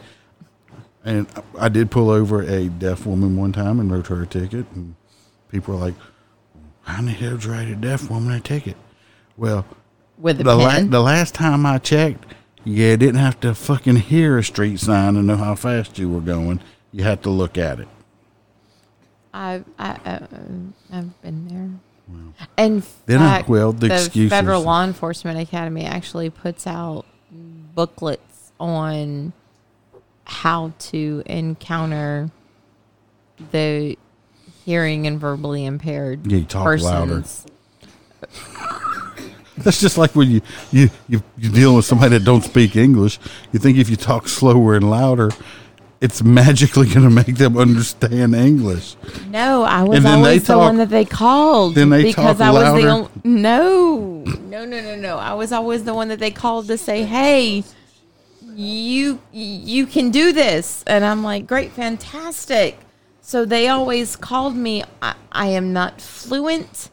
[1.04, 1.26] And
[1.58, 4.66] I did pull over a deaf woman one time and wrote her a ticket.
[4.74, 4.94] And
[5.50, 5.94] people were like,
[6.82, 8.76] "How in the hell do you write a deaf woman a ticket?"
[9.36, 9.64] Well,
[10.18, 12.24] With the, the, la- the last time I checked,
[12.64, 16.20] you didn't have to fucking hear a street sign to know how fast you were
[16.20, 16.60] going.
[16.92, 17.88] You had to look at it.
[19.32, 20.26] I've I, uh,
[20.92, 21.70] I've been there.
[22.56, 24.30] And Then I- fact, well, the excuses.
[24.30, 27.04] Federal Law Enforcement Academy actually puts out
[27.74, 29.32] booklets on
[30.24, 32.30] how to encounter
[33.50, 33.98] the
[34.64, 37.24] hearing and verbally impaired Yeah, you talk louder.
[39.58, 40.40] That's just like when you
[40.72, 43.18] you you you're dealing with somebody that don't speak English.
[43.52, 45.30] You think if you talk slower and louder,
[46.00, 48.96] it's magically going to make them understand English.
[49.28, 51.76] No, I was always the talk- one that they called.
[51.76, 53.08] then they because talk I was the only.
[53.24, 55.18] No, no, no, no, no.
[55.18, 57.62] I was always the one that they called to say, "Hey,
[58.54, 62.78] you you can do this," and I'm like, "Great, fantastic."
[63.22, 64.84] So they always called me.
[65.00, 66.90] I, I am not fluent,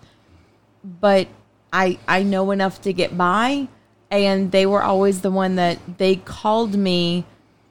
[0.84, 1.28] but
[1.74, 3.68] I I know enough to get by,
[4.10, 7.26] and they were always the one that they called me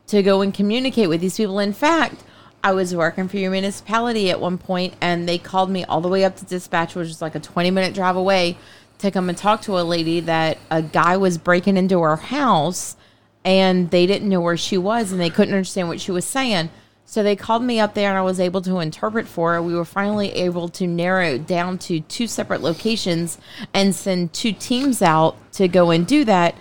[0.09, 1.59] to go and communicate with these people.
[1.59, 2.25] In fact,
[2.63, 6.09] I was working for your municipality at one point, and they called me all the
[6.09, 8.57] way up to dispatch, which is like a 20 minute drive away,
[8.99, 12.97] to come and talk to a lady that a guy was breaking into her house,
[13.45, 16.71] and they didn't know where she was, and they couldn't understand what she was saying.
[17.11, 19.61] So they called me up there, and I was able to interpret for her.
[19.61, 23.37] We were finally able to narrow it down to two separate locations
[23.75, 26.55] and send two teams out to go and do that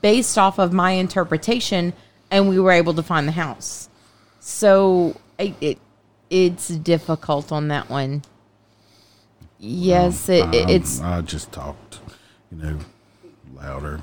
[0.00, 1.94] based off of my interpretation,
[2.30, 3.88] and we were able to find the house.
[4.38, 5.78] So it, it
[6.30, 8.22] it's difficult on that one.
[9.58, 11.98] Yes, it, it- it's I just talked,
[12.52, 12.78] you know,
[13.56, 14.00] louder.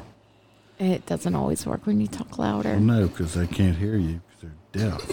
[0.77, 2.71] it doesn't always work when you talk louder.
[2.71, 5.11] Well, no, because they can't hear you because they're deaf.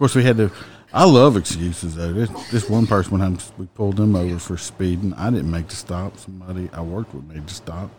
[0.00, 0.50] Course, we had to.
[0.94, 2.14] I love excuses though.
[2.14, 5.68] This, this one person when I we pulled them over for speeding, I didn't make
[5.68, 6.16] the stop.
[6.16, 7.90] Somebody I worked with made the stop,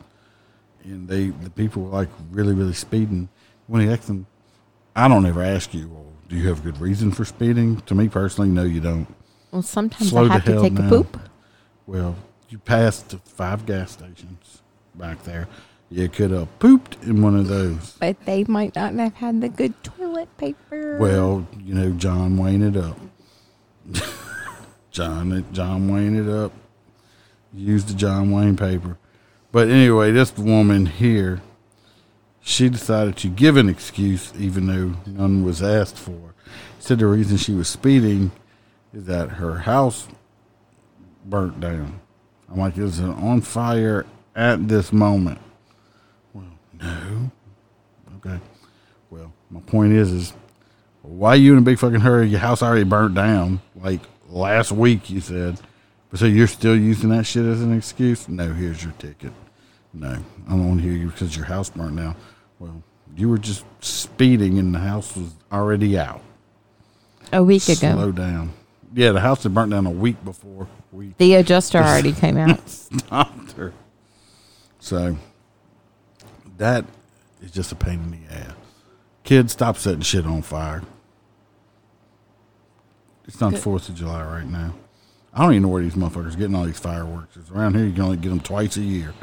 [0.84, 3.30] and they the people were like really really speeding.
[3.68, 4.26] When he asked them,
[4.96, 7.82] I don't ever ask you, well, do you have a good reason for speeding?
[7.82, 9.06] To me personally, no, you don't.
[9.52, 11.20] Well, sometimes Slow I have to take a poop.
[11.86, 12.16] Well,
[12.50, 14.64] you passed five gas stations
[14.96, 15.48] back there.
[15.92, 17.98] You could have pooped in one of those.
[18.00, 20.98] But they might not have had the good toilet paper.
[20.98, 22.98] Well, you know, John Wayne it up.
[24.92, 26.54] John John Wayne it up.
[27.54, 28.98] Used the John Wayne paper.
[29.52, 31.42] But anyway, this woman here,
[32.40, 36.34] she decided to give an excuse even though none was asked for.
[36.80, 38.32] Said the reason she was speeding
[38.94, 40.08] is that her house
[41.26, 42.00] burnt down.
[42.50, 44.06] I'm like, is it on fire
[44.38, 45.40] at this moment?
[46.82, 47.32] No.
[48.18, 48.40] Okay.
[49.10, 50.34] Well, my point is, is
[51.02, 52.28] why you in a big fucking hurry?
[52.28, 55.10] Your house already burnt down like last week.
[55.10, 55.60] You said,
[56.10, 58.28] but so you're still using that shit as an excuse?
[58.28, 59.34] No, here's your ticket.
[59.94, 60.18] No,
[60.48, 62.16] I don't want to hear you because your house burnt down.
[62.60, 62.82] Well,
[63.16, 66.22] you were just speeding and the house was already out.
[67.34, 68.54] a week ago, Slow down.
[68.94, 72.68] Yeah, the house had burnt down a week before we the adjuster already came out.
[72.70, 73.74] stopped her.
[74.80, 75.18] So
[76.62, 76.86] that
[77.42, 78.54] is just a pain in the ass.
[79.24, 80.84] Kids, stop setting shit on fire.
[83.28, 84.74] It's not the Fourth of July right now.
[85.34, 87.36] I don't even know where these motherfuckers getting all these fireworks.
[87.38, 89.14] It's around here, you can only get them twice a year.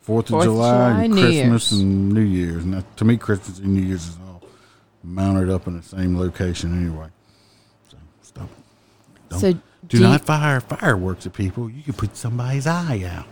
[0.00, 1.80] Fourth of July, July, and New Christmas, Year's.
[1.82, 2.64] and New Year's.
[2.64, 4.42] And that, to me, Christmas and New Year's is all
[5.02, 7.08] mounted up in the same location anyway.
[7.90, 8.48] So stop.
[9.28, 11.68] Don't, So do, do not you- fire fireworks at people.
[11.68, 13.26] You could put somebody's eye out.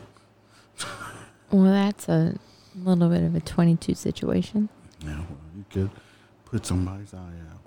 [1.50, 2.34] Well, that's a
[2.78, 4.68] little bit of a 22 situation.
[5.00, 5.90] Yeah, well, you could
[6.46, 7.60] put somebody's eye out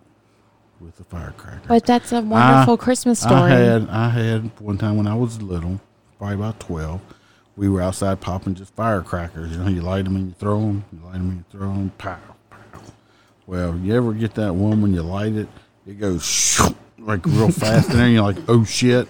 [0.80, 1.62] with a firecracker.
[1.68, 3.52] But that's a wonderful I- Christmas I story.
[3.52, 5.80] had I had one time when I was little,
[6.18, 7.02] probably about twelve.
[7.56, 9.52] We were outside popping just firecrackers.
[9.52, 10.86] You know, you light them and you throw them.
[10.94, 11.92] You light them and you throw them.
[11.98, 12.18] Pow,
[12.52, 12.82] pow.
[13.48, 15.48] Well, you ever get that one when you light it,
[15.88, 16.60] it goes
[17.00, 18.06] like real fast in there.
[18.06, 19.08] And you're like, oh shit.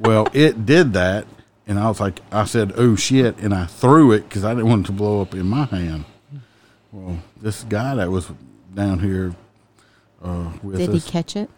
[0.00, 1.26] Well, it did that,
[1.66, 4.68] and I was like, I said, oh shit, and I threw it because I didn't
[4.68, 6.04] want it to blow up in my hand.
[6.92, 8.30] Well, this guy that was
[8.74, 9.34] down here
[10.22, 11.04] uh, with Did us.
[11.04, 11.50] he catch it?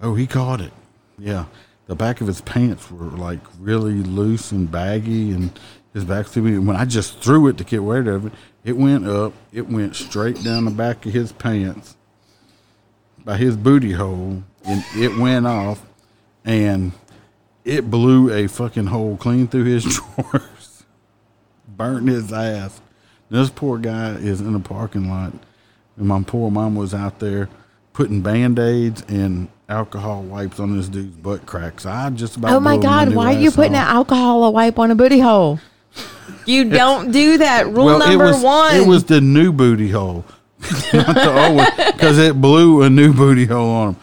[0.00, 0.72] Oh, he caught it.
[1.18, 1.46] Yeah.
[1.86, 5.58] The back of his pants were like really loose and baggy, and
[5.92, 6.52] his back through me.
[6.52, 8.32] And when I just threw it to get rid of it,
[8.64, 9.32] it went up.
[9.52, 11.96] It went straight down the back of his pants
[13.24, 15.84] by his booty hole, and it went off,
[16.44, 16.92] and
[17.64, 19.84] it blew a fucking hole clean through his
[20.16, 20.84] drawers,
[21.68, 22.80] burnt his ass.
[23.30, 25.32] This poor guy is in a parking lot,
[25.96, 27.48] and my poor mom was out there
[27.92, 31.86] putting band aids and alcohol wipes on this dude's butt cracks.
[31.86, 32.52] I just about.
[32.52, 33.14] Oh my blew him a God!
[33.14, 33.94] Why are you putting an off.
[33.94, 35.60] alcohol wipe on a booty hole?
[36.46, 37.66] You don't do that.
[37.66, 38.76] Rule Well, number it was, one.
[38.76, 40.24] It was the new booty hole,
[40.92, 43.96] not the old one, because it blew a new booty hole on him.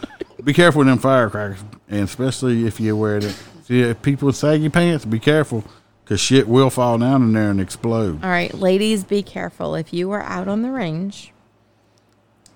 [0.44, 3.36] Be careful with them firecrackers, and especially if you wear it.
[3.68, 5.62] See, if people with saggy pants, be careful,
[6.02, 8.24] because shit will fall down in there and explode.
[8.24, 9.74] All right, ladies, be careful.
[9.74, 11.34] If you are out on the range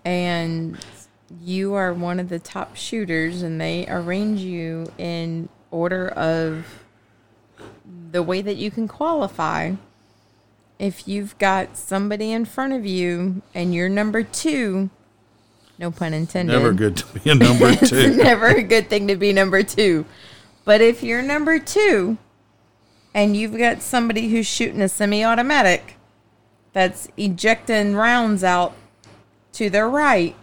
[0.06, 0.78] and
[1.44, 6.82] you are one of the top shooters and they arrange you in order of
[8.10, 9.72] the way that you can qualify,
[10.78, 14.88] if you've got somebody in front of you and you're number two,
[15.78, 16.54] no pun intended.
[16.54, 18.16] Never good to be a number two.
[18.16, 20.06] never a good thing to be number two.
[20.64, 22.18] But if you're number two
[23.14, 25.96] and you've got somebody who's shooting a semi automatic
[26.72, 28.74] that's ejecting rounds out
[29.54, 30.36] to their right,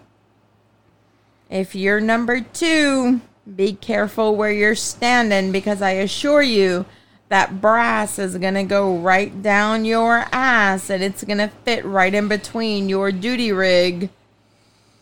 [1.49, 3.21] if you're number two,
[3.55, 6.85] be careful where you're standing because I assure you
[7.29, 11.85] that brass is going to go right down your ass and it's going to fit
[11.85, 14.09] right in between your duty rig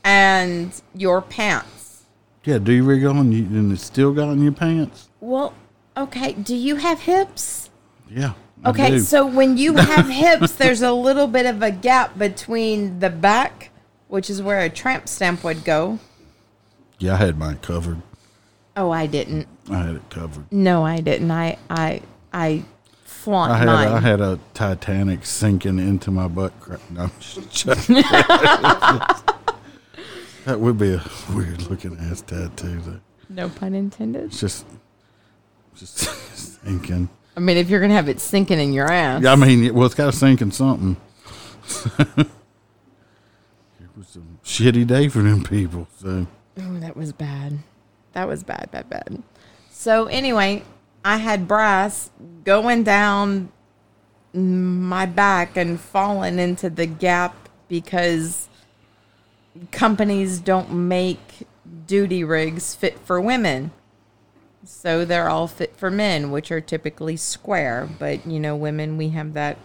[0.03, 1.76] and your pants.
[2.48, 5.10] Yeah, do you rig on you and it's still got in your pants?
[5.20, 5.54] Well,
[5.98, 6.32] okay.
[6.32, 7.70] Do you have hips?
[8.10, 8.36] Yeah.
[8.64, 9.00] I Okay, do.
[9.00, 13.72] so when you have hips, there's a little bit of a gap between the back,
[14.08, 16.00] which is where a tramp stamp would go.
[17.00, 18.02] yeah, I had mine covered.
[18.78, 19.48] Oh, I didn't.
[19.70, 20.50] I had it covered.
[20.50, 21.30] No, I didn't.
[21.32, 22.64] I I I
[23.04, 23.88] flaunt I had mine.
[23.89, 26.80] I had a Titanic sinking into my butt crack.
[26.91, 28.04] No, I'm just joking.
[30.48, 31.04] That would be a
[31.36, 32.80] weird looking ass tattoo.
[32.80, 33.00] Though.
[33.30, 34.24] no pun intended.
[34.26, 34.66] It's just,
[35.76, 35.98] just
[36.64, 37.10] sinking.
[37.36, 39.22] I mean, if you're gonna have it sinking in your ass.
[39.22, 40.95] Yeah, I mean, well, it's got to sink in something.
[42.00, 42.28] it
[43.95, 45.88] was a shitty day for them people.
[45.98, 46.26] So
[46.60, 47.60] Oh, that was bad.
[48.14, 49.22] That was bad, bad, bad.
[49.70, 50.64] So anyway,
[51.04, 52.10] I had brass
[52.45, 53.52] going down
[54.34, 58.47] my back and falling into the gap because
[59.72, 61.47] companies don't make
[61.86, 63.72] duty rigs fit for women.
[64.64, 67.88] So they're all fit for men, which are typically square.
[67.99, 69.58] But you know, women, we have that.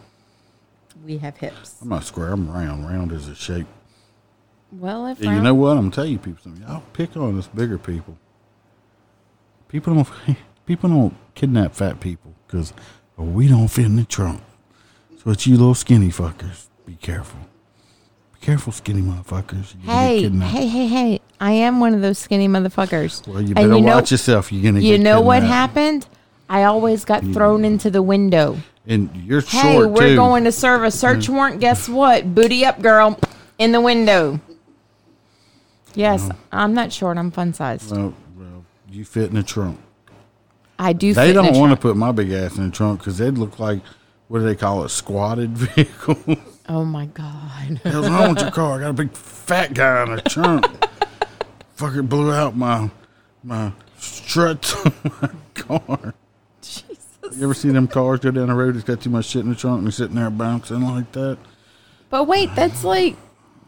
[1.05, 1.80] We have hips.
[1.82, 2.32] I'm not square.
[2.32, 2.86] I'm round.
[2.86, 3.66] Round is a shape.
[4.70, 5.76] Well, if Yeah, you know what?
[5.76, 6.64] I'm gonna you people something.
[6.66, 8.16] I'll pick on us bigger people.
[9.68, 10.36] People don't
[10.66, 12.72] people don't kidnap fat people because
[13.18, 14.40] oh, we don't fit in the trunk.
[15.22, 16.68] So it's you little skinny fuckers.
[16.86, 17.40] Be careful.
[18.43, 19.74] Careful, skinny motherfuckers.
[19.84, 21.20] You're Hey, hey, hey, hey!
[21.40, 23.26] I am one of those skinny motherfuckers.
[23.26, 24.53] Well, you better you know- watch yourself.
[24.53, 24.80] You're gonna.
[24.80, 26.07] You know what happened?
[26.49, 27.34] I always got mm-hmm.
[27.34, 28.59] thrown into the window.
[28.84, 29.59] And you're short too.
[29.59, 30.16] Hey, short we're too.
[30.16, 31.61] going to serve a search warrant.
[31.61, 32.34] Guess what?
[32.34, 33.16] Booty up, girl,
[33.59, 34.40] in the window.
[35.95, 37.18] Yes, I'm not short.
[37.18, 37.93] I'm fun sized.
[37.93, 39.78] Well, well, you fit in the trunk.
[40.80, 41.14] I do.
[41.14, 43.82] They don't want to put my big ass in the trunk because they'd look like
[44.26, 44.88] what do they call it?
[44.88, 46.16] Squatted vehicle.
[46.68, 47.80] Oh my god!
[47.84, 48.78] hell's wrong with your car?
[48.78, 50.66] I got a big fat guy in the trunk.
[51.74, 52.90] Fucking blew out my
[53.42, 56.14] my struts on my car.
[56.60, 56.98] Jesus.
[57.36, 58.76] You ever see them cars go down the road?
[58.76, 61.38] It's got too much shit in the trunk and sitting there bouncing like that.
[62.10, 63.16] But wait, that's like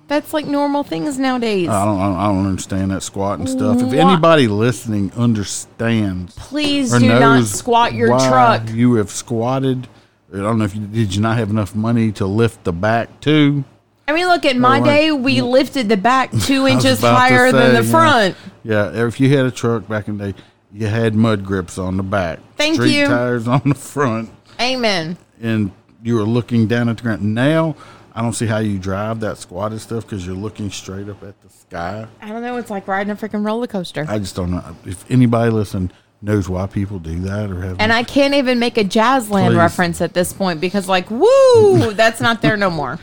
[0.06, 1.68] that's like normal things nowadays.
[1.68, 3.80] I don't, I don't, understand that squatting stuff.
[3.80, 8.68] If anybody listening understands Please do not squat your truck.
[8.70, 9.88] you have squatted,
[10.34, 13.20] I don't know if you did you not have enough money to lift the back
[13.20, 13.64] too.
[14.06, 15.12] I mean, look at my Well, day.
[15.12, 17.90] We lifted the back two inches higher than the yeah.
[17.90, 18.36] front.
[18.62, 20.38] Yeah, if you had a truck back in the day,
[20.72, 23.06] you had mud grips on the back, Thank street you.
[23.06, 24.28] tires on the front,
[24.60, 25.16] Amen.
[25.40, 25.70] and
[26.02, 27.22] you were looking down at the ground.
[27.34, 27.76] Now,
[28.14, 31.40] I don't see how you drive that squatted stuff because you're looking straight up at
[31.42, 32.06] the sky.
[32.20, 32.56] I don't know.
[32.58, 34.04] It's like riding a freaking roller coaster.
[34.08, 35.90] I just don't know if anybody listening
[36.22, 37.76] knows why people do that or have.
[37.80, 39.56] And I can't even make a Jazzland Please.
[39.56, 42.98] reference at this point because, like, woo, that's not there no more.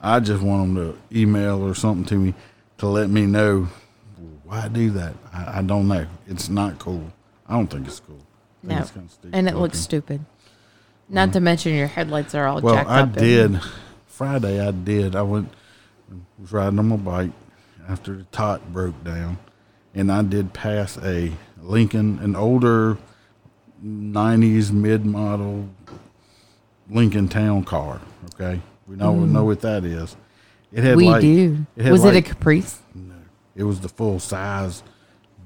[0.00, 2.34] I just want them to email or something to me
[2.78, 3.68] to let me know
[4.44, 5.14] why do that.
[5.32, 6.06] I, I don't know.
[6.26, 7.12] It's not cool.
[7.46, 8.18] I don't think it's cool.
[8.62, 10.24] No, it's kinda stupid and it looks stupid.
[11.08, 11.44] Not to mm-hmm.
[11.44, 13.08] mention your headlights are all Well, jacked I up.
[13.08, 13.60] and- did.
[14.06, 15.16] Friday, I did.
[15.16, 15.52] I went,
[16.38, 17.30] was riding on my bike,
[17.88, 19.38] after the tot broke down,
[19.94, 21.32] and I did pass a
[21.62, 22.98] Lincoln, an older
[23.84, 25.68] '90s mid-model
[26.90, 28.00] Lincoln Town car.
[28.34, 29.30] Okay, we know mm.
[29.30, 30.16] know what that is.
[30.72, 31.66] It had we like, do.
[31.76, 32.78] It Was it a Caprice?
[32.94, 33.14] No,
[33.54, 34.82] it was the full size,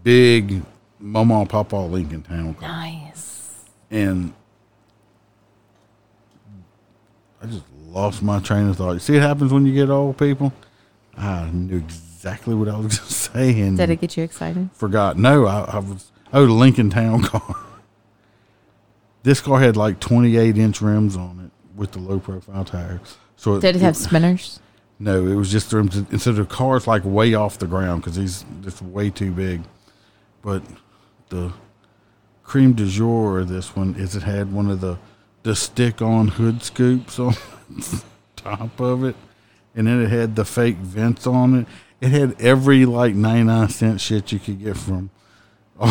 [0.03, 0.63] big
[0.99, 3.65] Mama and Papa Lincoln Town car, Nice.
[3.91, 4.33] and
[7.43, 8.93] I just lost my train of thought.
[8.93, 10.53] You see, what happens when you get old, people.
[11.17, 14.71] I knew exactly what I was going to say, and Did it get you excited?
[14.73, 15.17] forgot.
[15.17, 17.57] No, I, I was oh the Lincoln Town car.
[19.23, 23.17] This car had like 28 inch rims on it with the low profile tires.
[23.37, 24.61] So Did it have spinners?
[24.99, 25.97] no, it was just the rims.
[25.97, 29.63] Instead of the car's like way off the ground because he's just way too big.
[30.43, 30.63] But
[31.29, 31.53] the
[32.45, 34.99] cream du jour of this one is it had one of the
[35.43, 37.35] the stick on hood scoops on
[38.37, 39.17] top of it,
[39.75, 41.67] and then it had the fake vents on it.
[42.01, 45.11] It had every like 99 cent shit you could get from.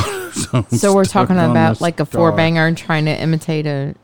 [0.69, 3.95] So we're talking about like a four banger and trying to imitate a.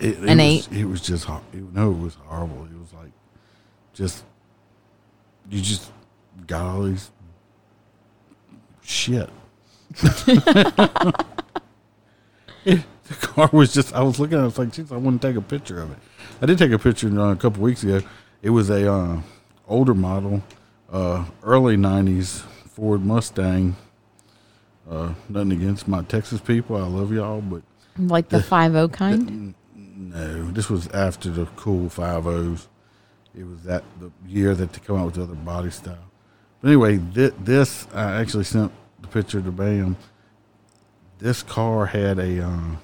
[0.00, 0.68] It, it An was, eight?
[0.72, 2.64] It was just it, no, it was horrible.
[2.64, 3.12] It was like
[3.94, 4.24] just
[5.48, 5.90] you just
[6.46, 7.10] got all these
[8.82, 9.30] shit.
[12.64, 13.94] It- the car was just.
[13.94, 14.40] I was looking at.
[14.40, 15.98] it, I was like, "Jeez, I to take a picture of it."
[16.42, 18.02] I did take a picture uh, a couple weeks ago.
[18.42, 19.20] It was a uh,
[19.66, 20.42] older model,
[20.92, 23.76] uh, early '90s Ford Mustang.
[24.88, 26.76] Uh, nothing against my Texas people.
[26.76, 27.62] I love y'all, but
[27.98, 29.54] Like the five O kind?
[29.74, 32.68] no, this was after the cool five O's.
[33.38, 35.98] It was that the year that they come out with the other body style.
[36.60, 39.96] But anyway, thi- this I actually sent the picture to Bam.
[41.18, 42.76] This car had a uh,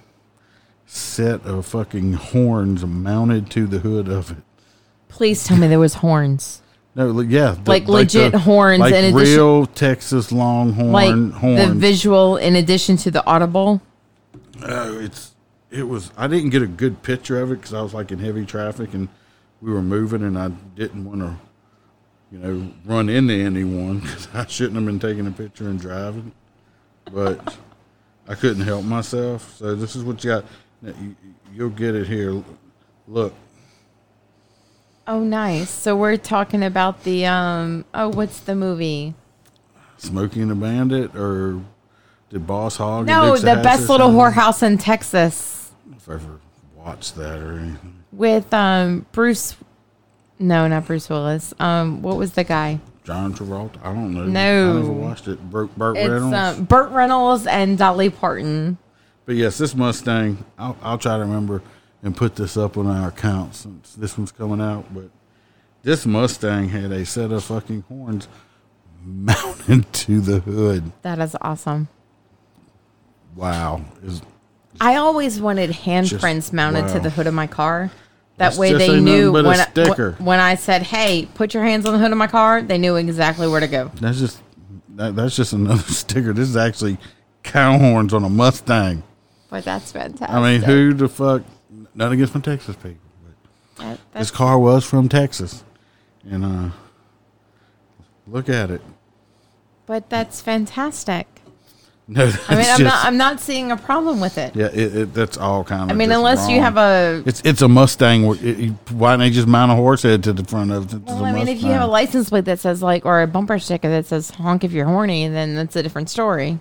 [0.86, 4.36] set of fucking horns mounted to the hood of it.
[5.08, 6.60] Please tell me there was horns.
[6.96, 11.68] No, yeah, the- Like legit horns like addition- real Texas Longhorn Like horns.
[11.68, 13.80] the visual in addition to the audible.
[14.62, 15.32] Oh, it's
[15.70, 16.12] it was.
[16.16, 18.94] I didn't get a good picture of it because I was like in heavy traffic
[18.94, 19.08] and
[19.60, 21.36] we were moving, and I didn't want to,
[22.30, 26.30] you know, run into anyone because I shouldn't have been taking a picture and driving.
[27.12, 27.56] But
[28.28, 29.56] I couldn't help myself.
[29.58, 30.44] So this is what you got.
[31.52, 32.42] You'll get it here.
[33.08, 33.34] Look,
[35.06, 35.70] Oh, nice.
[35.70, 37.84] So we're talking about the um.
[37.92, 39.14] Oh, what's the movie?
[39.98, 41.62] Smokey and the Bandit or
[42.30, 43.06] did Boss Hog?
[43.06, 46.40] No, the best little whorehouse in Texas If I ever
[46.76, 48.02] watched that or anything.
[48.12, 49.56] with um Bruce.
[50.38, 51.54] No, not Bruce Willis.
[51.60, 52.80] Um, what was the guy?
[53.04, 53.76] John Travolta.
[53.84, 54.24] I don't know.
[54.24, 54.70] No.
[54.70, 55.50] I never watched it.
[55.50, 56.34] Burt, Burt It's Reynolds.
[56.58, 58.78] um, Burt Reynolds and Dolly Parton.
[59.26, 61.62] But yes, this Mustang, I'll, I'll try to remember
[62.04, 64.94] and put this up on our account since this one's coming out.
[64.94, 65.10] But
[65.82, 68.28] this Mustang had a set of fucking horns
[69.02, 70.92] mounted to the hood.
[71.02, 71.88] That is awesome.
[73.34, 73.84] Wow.
[74.80, 77.90] I always wanted handprints mounted to the hood of my car.
[78.36, 81.54] That That's way they knew nothing but a when I, when I said, "Hey, put
[81.54, 83.92] your hands on the hood of my car," they knew exactly where to go.
[84.00, 84.42] that's just
[84.96, 86.32] that, that's just another sticker.
[86.32, 86.98] This is actually
[87.44, 89.04] cow horns on a Mustang.
[89.50, 90.28] But that's fantastic.
[90.28, 91.42] I mean, who the fuck?
[91.94, 92.96] Nothing against my Texas people,
[93.76, 95.62] but That- this car was from Texas,
[96.28, 96.70] and uh,
[98.26, 98.82] look at it.
[99.86, 101.26] but that's fantastic.
[102.06, 103.04] No, that's I mean, I'm just, not.
[103.06, 104.54] I'm not seeing a problem with it.
[104.54, 105.90] Yeah, it, it, that's all kind of.
[105.90, 107.22] I mean, just unless you have a.
[107.24, 108.26] It's it's a Mustang.
[108.26, 110.92] where It, you- why don't they just mount a horse head to the front of
[110.92, 110.96] it?
[110.98, 113.22] It's Well, a I mean, if you have a license plate that says like, or
[113.22, 116.58] a bumper sticker that says "honk if you're horny," then that's a different story.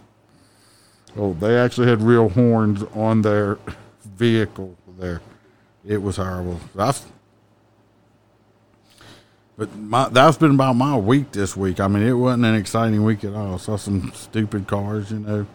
[1.18, 3.58] oh, they actually had real horns on their
[4.16, 4.78] vehicle.
[4.98, 5.22] There,
[5.86, 6.60] it was horrible.
[6.78, 7.02] I've,
[9.58, 11.80] but my that's been about my week this week.
[11.80, 13.58] I mean, it wasn't an exciting week at all.
[13.58, 15.48] saw some stupid cars, you know,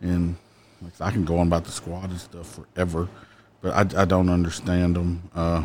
[0.00, 0.36] and
[0.82, 3.08] like, I can go on about the squad and stuff forever,
[3.60, 5.30] but I, I don't understand them.
[5.34, 5.64] Uh,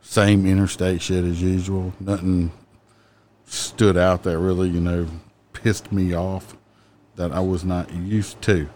[0.00, 1.92] same interstate shit as usual.
[2.00, 2.50] Nothing
[3.46, 5.06] stood out that really, you know,
[5.52, 6.56] pissed me off
[7.16, 8.68] that I was not used to.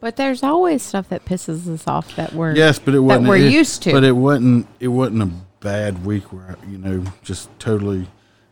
[0.00, 3.24] But there's always stuff that pisses us off that we're Yes, but it wasn't.
[3.24, 3.92] that we're it- used to.
[3.92, 4.66] But it wasn't.
[4.80, 8.08] It wasn't a bad week where I, you know just totally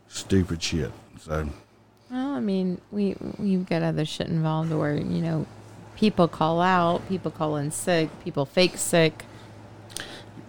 [0.07, 0.91] stupid shit.
[1.19, 1.49] So
[2.11, 5.45] Well, I mean, we we've got other shit involved where you know,
[5.95, 9.25] people call out, people call in sick, people fake sick.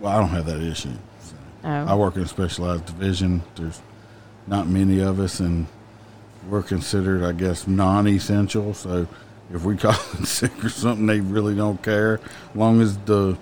[0.01, 0.93] well, I don't have that issue.
[1.23, 1.69] So, oh.
[1.69, 3.43] I Oh, work in a specialized division.
[3.57, 3.81] There's
[4.47, 5.67] not many of us, and
[6.49, 8.75] we're considered, I guess, non-essential.
[8.75, 9.07] So
[9.53, 12.21] if we call in sick or something, they really don't care.
[12.55, 13.37] Long as the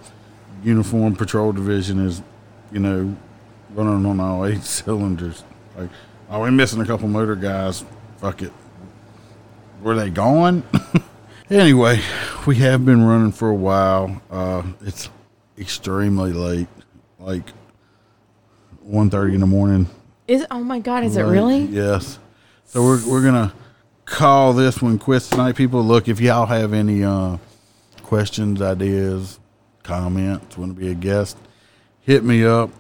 [0.62, 2.22] uniform patrol division is,
[2.72, 3.16] you know,
[3.74, 5.44] running on all eight cylinders.
[5.76, 5.90] Like
[6.30, 7.84] Oh, we're missing a couple motor guys.
[8.18, 8.52] Fuck it.
[9.82, 10.62] Were they gone?
[11.50, 12.02] anyway,
[12.46, 14.20] we have been running for a while.
[14.30, 15.08] Uh, it's
[15.56, 16.68] extremely late,
[17.18, 17.44] like
[18.86, 19.88] 1.30 in the morning.
[20.26, 21.60] Is oh my god, is it really?
[21.60, 22.18] Yes.
[22.66, 23.54] So we're we're gonna
[24.10, 25.56] call this one quits tonight.
[25.56, 27.38] People, look if y'all have any uh,
[28.02, 29.38] questions, ideas,
[29.82, 31.36] comments, want to be a guest,
[32.00, 32.70] hit me up.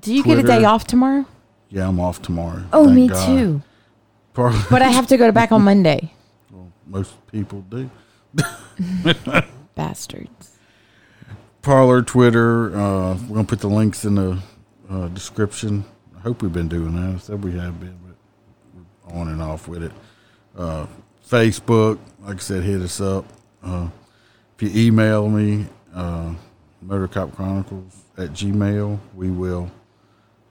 [0.00, 1.26] Do you get a day off tomorrow?
[1.70, 2.64] Yeah, I'm off tomorrow.
[2.72, 3.26] Oh, Thank me God.
[3.26, 3.62] too.
[4.34, 6.12] But I have to go to back on Monday.
[6.86, 7.90] most people do.
[9.74, 10.56] Bastards.
[11.62, 12.74] Parler, Twitter.
[12.76, 14.38] Uh, we're gonna put the links in the
[14.88, 15.84] uh, description.
[16.16, 17.16] I hope we've been doing that.
[17.16, 17.98] I said we have been,
[19.12, 19.92] on and off with it.
[20.56, 20.86] Uh,
[21.26, 23.24] Facebook, like I said, hit us up.
[23.62, 23.88] Uh,
[24.56, 26.34] if you email me, uh,
[26.80, 29.70] Motor Cop Chronicles at Gmail, we will.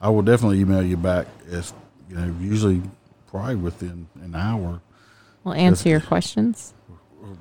[0.00, 1.26] I will definitely email you back.
[1.50, 1.72] As
[2.08, 2.82] you know, usually
[3.26, 4.80] probably within an hour.
[5.44, 6.74] We'll answer your questions.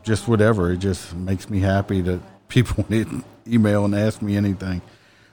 [0.03, 0.71] Just whatever.
[0.71, 2.85] It just makes me happy that people
[3.47, 4.81] email and ask me anything.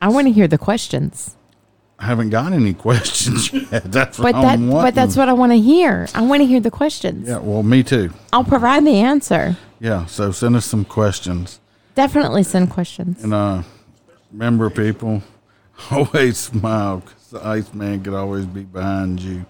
[0.03, 1.37] I want to hear the questions.
[1.99, 3.91] I haven't got any questions yet.
[3.91, 6.09] That's what But that I'm but that's what I want to hear.
[6.15, 7.29] I want to hear the questions.
[7.29, 8.13] Yeah, well, me too.
[8.33, 9.57] I'll provide the answer.
[9.81, 11.61] Yeah, so send us some questions.
[11.95, 13.23] Definitely send questions.
[13.23, 13.63] And uh,
[14.33, 15.23] remember, people,
[15.91, 19.45] always smile because the Iceman could always be behind you.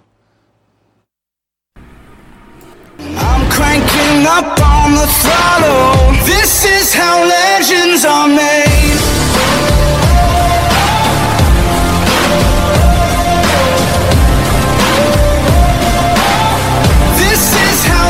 [2.98, 6.12] I'm cranking up on the throttle.
[6.26, 9.13] This is how legends are made.